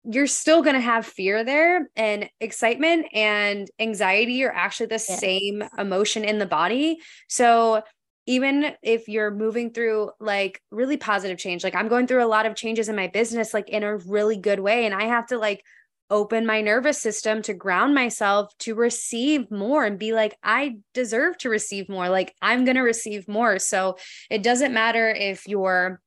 you're 0.03 0.27
still 0.27 0.61
going 0.61 0.75
to 0.75 0.81
have 0.81 1.05
fear 1.05 1.43
there 1.43 1.89
and 1.95 2.29
excitement 2.39 3.05
and 3.13 3.69
anxiety 3.79 4.43
are 4.43 4.51
actually 4.51 4.85
the 4.85 5.05
yeah. 5.09 5.15
same 5.15 5.63
emotion 5.77 6.23
in 6.23 6.39
the 6.39 6.45
body 6.45 6.97
so 7.27 7.81
even 8.25 8.73
if 8.81 9.07
you're 9.07 9.31
moving 9.31 9.71
through 9.71 10.11
like 10.19 10.61
really 10.71 10.97
positive 10.97 11.37
change 11.37 11.63
like 11.63 11.75
i'm 11.75 11.89
going 11.89 12.07
through 12.07 12.23
a 12.23 12.27
lot 12.27 12.45
of 12.45 12.55
changes 12.55 12.87
in 12.87 12.95
my 12.95 13.07
business 13.07 13.53
like 13.53 13.69
in 13.69 13.83
a 13.83 13.97
really 13.97 14.37
good 14.37 14.59
way 14.59 14.85
and 14.85 14.95
i 14.95 15.03
have 15.03 15.27
to 15.27 15.37
like 15.37 15.63
open 16.09 16.45
my 16.45 16.61
nervous 16.61 16.97
system 16.97 17.41
to 17.43 17.53
ground 17.53 17.93
myself 17.93 18.51
to 18.59 18.73
receive 18.73 19.51
more 19.51 19.85
and 19.85 19.99
be 19.99 20.11
like, 20.13 20.35
I 20.43 20.77
deserve 20.93 21.37
to 21.39 21.49
receive 21.49 21.87
more. 21.87 22.09
Like, 22.09 22.33
I'm 22.41 22.65
going 22.65 22.77
to 22.77 22.81
receive 22.81 23.27
more. 23.27 23.59
So 23.59 23.97
it 24.29 24.41
doesn't 24.41 24.73
matter 24.73 25.09
if 25.09 25.47
you're 25.47 26.01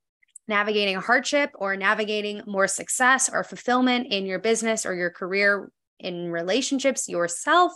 navigating 0.48 0.96
hardship 0.96 1.50
or 1.54 1.76
navigating 1.76 2.42
more 2.46 2.66
success 2.66 3.30
or 3.32 3.44
fulfillment 3.44 4.08
in 4.12 4.26
your 4.26 4.38
business 4.38 4.84
or 4.84 4.94
your 4.94 5.10
career 5.10 5.70
in 5.98 6.30
relationships 6.30 7.08
yourself. 7.08 7.72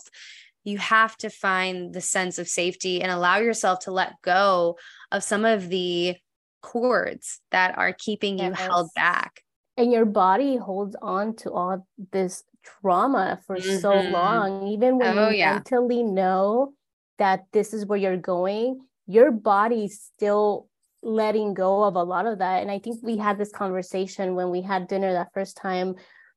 You 0.65 0.79
have 0.79 1.17
to 1.19 1.31
find 1.31 1.95
the 1.95 2.01
sense 2.01 2.39
of 2.39 2.49
safety 2.49 3.01
and 3.01 3.11
allow 3.13 3.39
yourself 3.39 3.81
to 3.81 3.93
let 3.93 4.15
go 4.23 4.79
of 5.13 5.23
some 5.23 5.45
of 5.45 5.69
the 5.69 6.17
cords 6.61 7.41
that 7.53 7.79
are 7.79 7.93
keeping 7.93 8.41
you 8.41 8.51
held 8.53 8.91
back 8.97 9.43
and 9.77 9.93
your 9.93 10.05
body 10.05 10.57
holds 10.57 10.97
on 11.03 11.35
to 11.37 11.53
all 11.53 11.87
this 12.13 12.43
trauma 12.63 13.39
for 13.47 13.57
mm-hmm. 13.57 13.79
so 13.79 13.95
long 13.95 14.67
even 14.67 14.99
when 14.99 15.19
oh, 15.19 15.29
you 15.29 15.37
yeah. 15.37 15.55
mentally 15.55 16.03
know 16.03 16.73
that 17.19 17.45
this 17.53 17.73
is 17.73 17.87
where 17.87 17.99
you're 17.99 18.17
going 18.17 18.81
your 19.07 19.31
body's 19.31 20.01
still 20.01 20.69
letting 21.03 21.55
go 21.55 21.85
of 21.85 21.95
a 21.95 22.03
lot 22.03 22.27
of 22.27 22.39
that. 22.39 22.63
And 22.63 22.71
i 22.71 22.79
think 22.79 23.01
we 23.03 23.17
had 23.17 23.39
this 23.39 23.53
conversation 23.53 24.35
when 24.35 24.51
we 24.51 24.63
had 24.63 24.89
dinner 24.89 25.13
that 25.13 25.33
first 25.35 25.57
time 25.57 25.95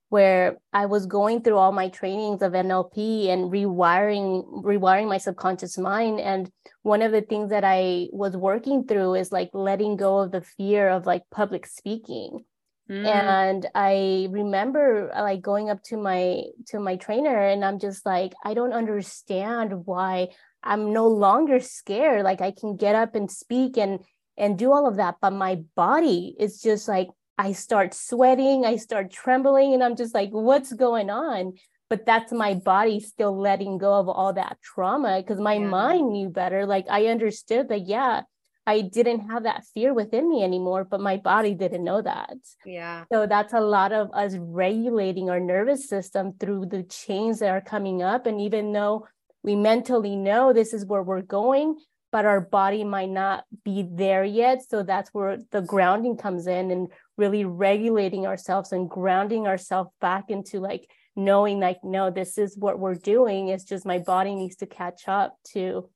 where 0.10 0.58
i 0.74 0.88
was 0.88 1.06
going 1.06 1.42
through 1.42 1.58
all 1.58 1.72
my 1.72 1.88
trainings 1.88 2.42
of 2.42 2.54
nlp 2.54 3.30
and 3.30 3.52
rewiring 3.52 4.64
rewiring 4.64 5.08
my 5.08 5.18
subconscious 5.18 5.78
mind. 5.78 6.20
And 6.20 6.52
one 6.82 7.02
of 7.02 7.12
the 7.12 7.22
things 7.22 7.50
that 7.50 7.64
i 7.64 8.08
was 8.12 8.36
working 8.36 8.86
through 8.86 9.16
is 9.16 9.32
like 9.32 9.50
letting 9.54 9.98
go 9.98 10.20
of 10.20 10.32
the 10.32 10.42
fear 10.42 10.90
of 10.90 11.06
like 11.06 11.24
public 11.32 11.66
speaking. 11.66 12.46
Mm. 12.90 13.06
And 13.06 13.68
I 13.76 14.28
remember 14.32 15.12
like 15.14 15.42
going 15.42 15.70
up 15.70 15.84
to 15.86 15.98
my 15.98 16.44
to 16.68 16.80
my 16.80 16.96
trainer 16.96 17.38
and 17.38 17.64
I'm 17.64 17.78
just 17.78 18.04
like 18.04 18.34
I 18.44 18.56
don't 18.56 18.74
understand 18.74 19.86
why 19.86 20.30
I'm 20.64 20.92
no 20.92 21.08
longer 21.08 21.60
scared. 21.60 22.24
Like 22.24 22.42
I 22.42 22.52
can 22.52 22.76
get 22.78 22.96
up 22.96 23.16
and 23.16 23.30
speak 23.30 23.78
and 23.78 24.00
and 24.40 24.58
do 24.58 24.72
all 24.72 24.88
of 24.88 24.96
that 24.98 25.16
but 25.22 25.32
my 25.32 25.56
body 25.76 26.36
is 26.40 26.62
just 26.62 26.88
like 26.88 27.10
I 27.38 27.54
start 27.54 27.94
sweating, 27.94 28.66
I 28.66 28.76
start 28.76 29.12
trembling 29.12 29.74
and 29.74 29.82
I'm 29.82 29.96
just 29.96 30.14
like 30.14 30.30
what's 30.32 30.74
going 30.74 31.10
on? 31.10 31.54
But 31.90 32.06
that's 32.06 32.32
my 32.32 32.54
body 32.54 33.00
still 33.00 33.36
letting 33.40 33.78
go 33.78 33.94
of 33.94 34.10
all 34.10 34.34
that 34.34 34.58
trauma 34.62 35.22
because 35.22 35.40
my 35.40 35.54
yeah. 35.54 35.68
mind 35.68 36.12
knew 36.12 36.30
better 36.30 36.66
like 36.66 36.86
I 36.90 37.08
understood 37.08 37.70
that 37.70 37.88
yeah 37.88 38.24
I 38.68 38.82
didn't 38.82 39.32
have 39.32 39.44
that 39.44 39.64
fear 39.74 39.96
within 39.96 40.30
me 40.30 40.44
anymore, 40.44 40.84
but 40.84 41.00
my 41.00 41.18
body 41.18 41.56
didn't 41.56 41.84
know 41.84 42.04
that. 42.04 42.36
Yeah. 42.64 43.06
So 43.12 43.26
that's 43.26 43.54
a 43.54 43.60
lot 43.60 43.92
of 43.92 44.12
us 44.14 44.36
regulating 44.38 45.28
our 45.32 45.40
nervous 45.40 45.90
system 45.90 46.34
through 46.40 46.68
the 46.68 46.84
chains 46.84 47.40
that 47.40 47.50
are 47.50 47.62
coming 47.62 48.04
up. 48.04 48.28
And 48.28 48.40
even 48.40 48.72
though 48.72 49.08
we 49.42 49.56
mentally 49.56 50.16
know 50.16 50.54
this 50.54 50.72
is 50.72 50.86
where 50.86 51.02
we're 51.02 51.24
going, 51.24 51.78
but 52.12 52.26
our 52.26 52.42
body 52.42 52.84
might 52.84 53.10
not 53.10 53.46
be 53.64 53.88
there 53.90 54.24
yet. 54.24 54.64
So 54.68 54.84
that's 54.84 55.14
where 55.14 55.38
the 55.52 55.62
grounding 55.62 56.18
comes 56.18 56.48
in 56.48 56.72
and 56.72 56.88
really 57.18 57.46
regulating 57.46 58.26
ourselves 58.26 58.72
and 58.72 58.90
grounding 58.90 59.48
ourselves 59.48 59.92
back 60.02 60.30
into 60.30 60.60
like 60.60 60.90
knowing 61.16 61.60
like, 61.60 61.84
no, 61.84 62.10
this 62.10 62.38
is 62.38 62.58
what 62.58 62.80
we're 62.80 62.96
doing. 62.96 63.50
It's 63.50 63.64
just 63.64 63.86
my 63.86 64.00
body 64.00 64.36
needs 64.36 64.56
to 64.58 64.66
catch 64.66 65.08
up 65.08 65.38
to 65.54 65.90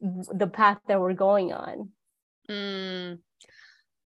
the 0.00 0.46
path 0.46 0.78
that 0.88 1.00
we're 1.00 1.14
going 1.14 1.52
on. 1.52 1.90
Mm, 2.48 3.18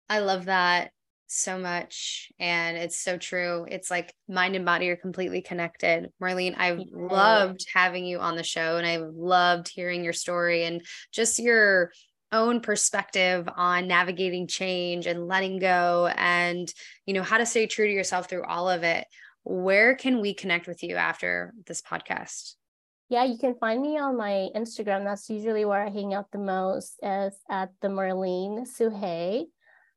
I 0.08 0.20
love 0.20 0.46
that 0.46 0.92
so 1.34 1.58
much. 1.58 2.30
And 2.38 2.76
it's 2.76 2.98
so 2.98 3.18
true. 3.18 3.66
It's 3.70 3.90
like 3.90 4.14
mind 4.28 4.56
and 4.56 4.64
body 4.64 4.88
are 4.90 4.96
completely 4.96 5.42
connected. 5.42 6.10
Marlene, 6.22 6.54
I've 6.56 6.80
loved 6.90 7.66
having 7.72 8.04
you 8.04 8.18
on 8.18 8.36
the 8.36 8.42
show 8.42 8.76
and 8.76 8.86
I've 8.86 9.14
loved 9.14 9.68
hearing 9.68 10.04
your 10.04 10.12
story 10.12 10.64
and 10.64 10.82
just 11.12 11.38
your 11.38 11.92
own 12.32 12.60
perspective 12.60 13.48
on 13.56 13.86
navigating 13.86 14.46
change 14.46 15.06
and 15.06 15.28
letting 15.28 15.58
go 15.58 16.10
and 16.16 16.72
you 17.04 17.12
know 17.12 17.22
how 17.22 17.36
to 17.36 17.44
stay 17.44 17.66
true 17.66 17.86
to 17.86 17.92
yourself 17.92 18.26
through 18.26 18.42
all 18.44 18.70
of 18.70 18.82
it 18.84 19.06
where 19.44 19.94
can 19.94 20.18
we 20.22 20.32
connect 20.32 20.66
with 20.66 20.82
you 20.82 20.96
after 20.96 21.52
this 21.66 21.82
podcast 21.82 22.54
Yeah, 23.12 23.24
you 23.24 23.36
can 23.36 23.54
find 23.56 23.82
me 23.82 23.98
on 23.98 24.16
my 24.16 24.48
Instagram. 24.56 25.04
That's 25.04 25.28
usually 25.28 25.66
where 25.66 25.84
I 25.84 25.90
hang 25.90 26.14
out 26.14 26.32
the 26.32 26.38
most, 26.38 26.96
is 27.02 27.34
at 27.50 27.68
the 27.82 27.88
Marlene 27.88 28.66
Sugey. 28.66 29.48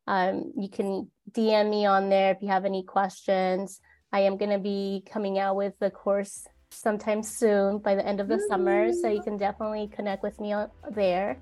Um, 0.06 0.52
you 0.58 0.68
can 0.68 1.10
DM 1.32 1.70
me 1.70 1.86
on 1.86 2.10
there 2.10 2.32
if 2.32 2.42
you 2.42 2.48
have 2.48 2.66
any 2.66 2.84
questions. 2.84 3.82
I 4.12 4.22
am 4.22 4.38
going 4.38 4.52
to 4.52 4.60
be 4.60 5.04
coming 5.12 5.40
out 5.40 5.56
with 5.56 5.74
the 5.80 5.90
course 5.90 6.48
sometime 6.70 7.24
soon 7.24 7.80
by 7.80 7.96
the 7.96 8.06
end 8.06 8.20
of 8.20 8.28
the 8.28 8.36
mm-hmm. 8.36 8.48
summer. 8.48 8.94
So 8.94 9.10
you 9.10 9.22
can 9.22 9.38
definitely 9.38 9.88
connect 9.88 10.24
with 10.24 10.40
me 10.40 10.54
there. 10.92 11.38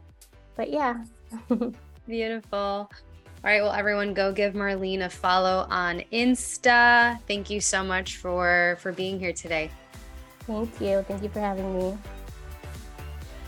But 0.56 0.72
yeah. 0.72 1.04
Beautiful. 2.08 2.90
All 3.46 3.52
right, 3.52 3.62
well, 3.62 3.74
everyone, 3.74 4.14
go 4.14 4.32
give 4.32 4.54
Marlene 4.54 5.04
a 5.04 5.10
follow 5.10 5.68
on 5.70 6.02
Insta. 6.14 7.20
Thank 7.28 7.50
you 7.50 7.60
so 7.60 7.84
much 7.84 8.18
for 8.18 8.78
for 8.80 8.94
being 8.94 9.20
here 9.20 9.34
today. 9.34 9.70
Thank 10.48 10.80
you. 10.80 11.04
Thank 11.08 11.24
you 11.24 11.30
for 11.30 11.42
having 11.42 11.78
me. 11.78 11.98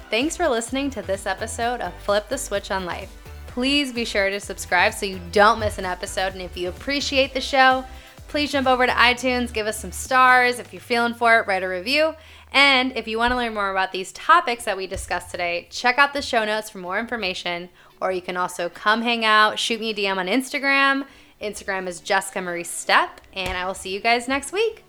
Thanks 0.09 0.35
for 0.35 0.47
listening 0.47 0.89
to 0.91 1.01
this 1.01 1.25
episode 1.25 1.81
of 1.81 1.93
Flip 1.93 2.27
the 2.27 2.37
Switch 2.37 2.71
on 2.71 2.85
Life. 2.85 3.24
Please 3.55 3.93
be 3.93 4.03
sure 4.03 4.29
to 4.29 4.41
subscribe 4.41 4.93
so 4.93 5.05
you 5.05 5.17
don't 5.31 5.61
miss 5.61 5.77
an 5.77 5.85
episode. 5.85 6.33
And 6.33 6.41
if 6.41 6.57
you 6.57 6.67
appreciate 6.67 7.33
the 7.33 7.39
show, 7.39 7.85
please 8.27 8.51
jump 8.51 8.67
over 8.67 8.85
to 8.85 8.91
iTunes, 8.91 9.53
give 9.53 9.65
us 9.65 9.79
some 9.79 9.93
stars. 9.93 10.59
If 10.59 10.73
you're 10.73 10.81
feeling 10.81 11.13
for 11.13 11.39
it, 11.39 11.47
write 11.47 11.63
a 11.63 11.69
review. 11.69 12.15
And 12.51 12.91
if 12.97 13.07
you 13.07 13.17
want 13.17 13.31
to 13.31 13.37
learn 13.37 13.53
more 13.53 13.71
about 13.71 13.93
these 13.93 14.11
topics 14.11 14.65
that 14.65 14.75
we 14.75 14.87
discussed 14.87 15.31
today, 15.31 15.69
check 15.71 15.97
out 15.97 16.11
the 16.11 16.21
show 16.21 16.43
notes 16.43 16.69
for 16.69 16.79
more 16.79 16.99
information. 16.99 17.69
Or 18.01 18.11
you 18.11 18.21
can 18.21 18.35
also 18.35 18.67
come 18.67 19.03
hang 19.03 19.23
out, 19.23 19.57
shoot 19.57 19.79
me 19.79 19.91
a 19.91 19.95
DM 19.95 20.17
on 20.17 20.27
Instagram. 20.27 21.05
Instagram 21.41 21.87
is 21.87 22.01
Jessica 22.01 22.41
Marie 22.41 22.65
Step, 22.65 23.21
and 23.31 23.57
I 23.57 23.65
will 23.65 23.73
see 23.73 23.93
you 23.93 24.01
guys 24.01 24.27
next 24.27 24.51
week. 24.51 24.83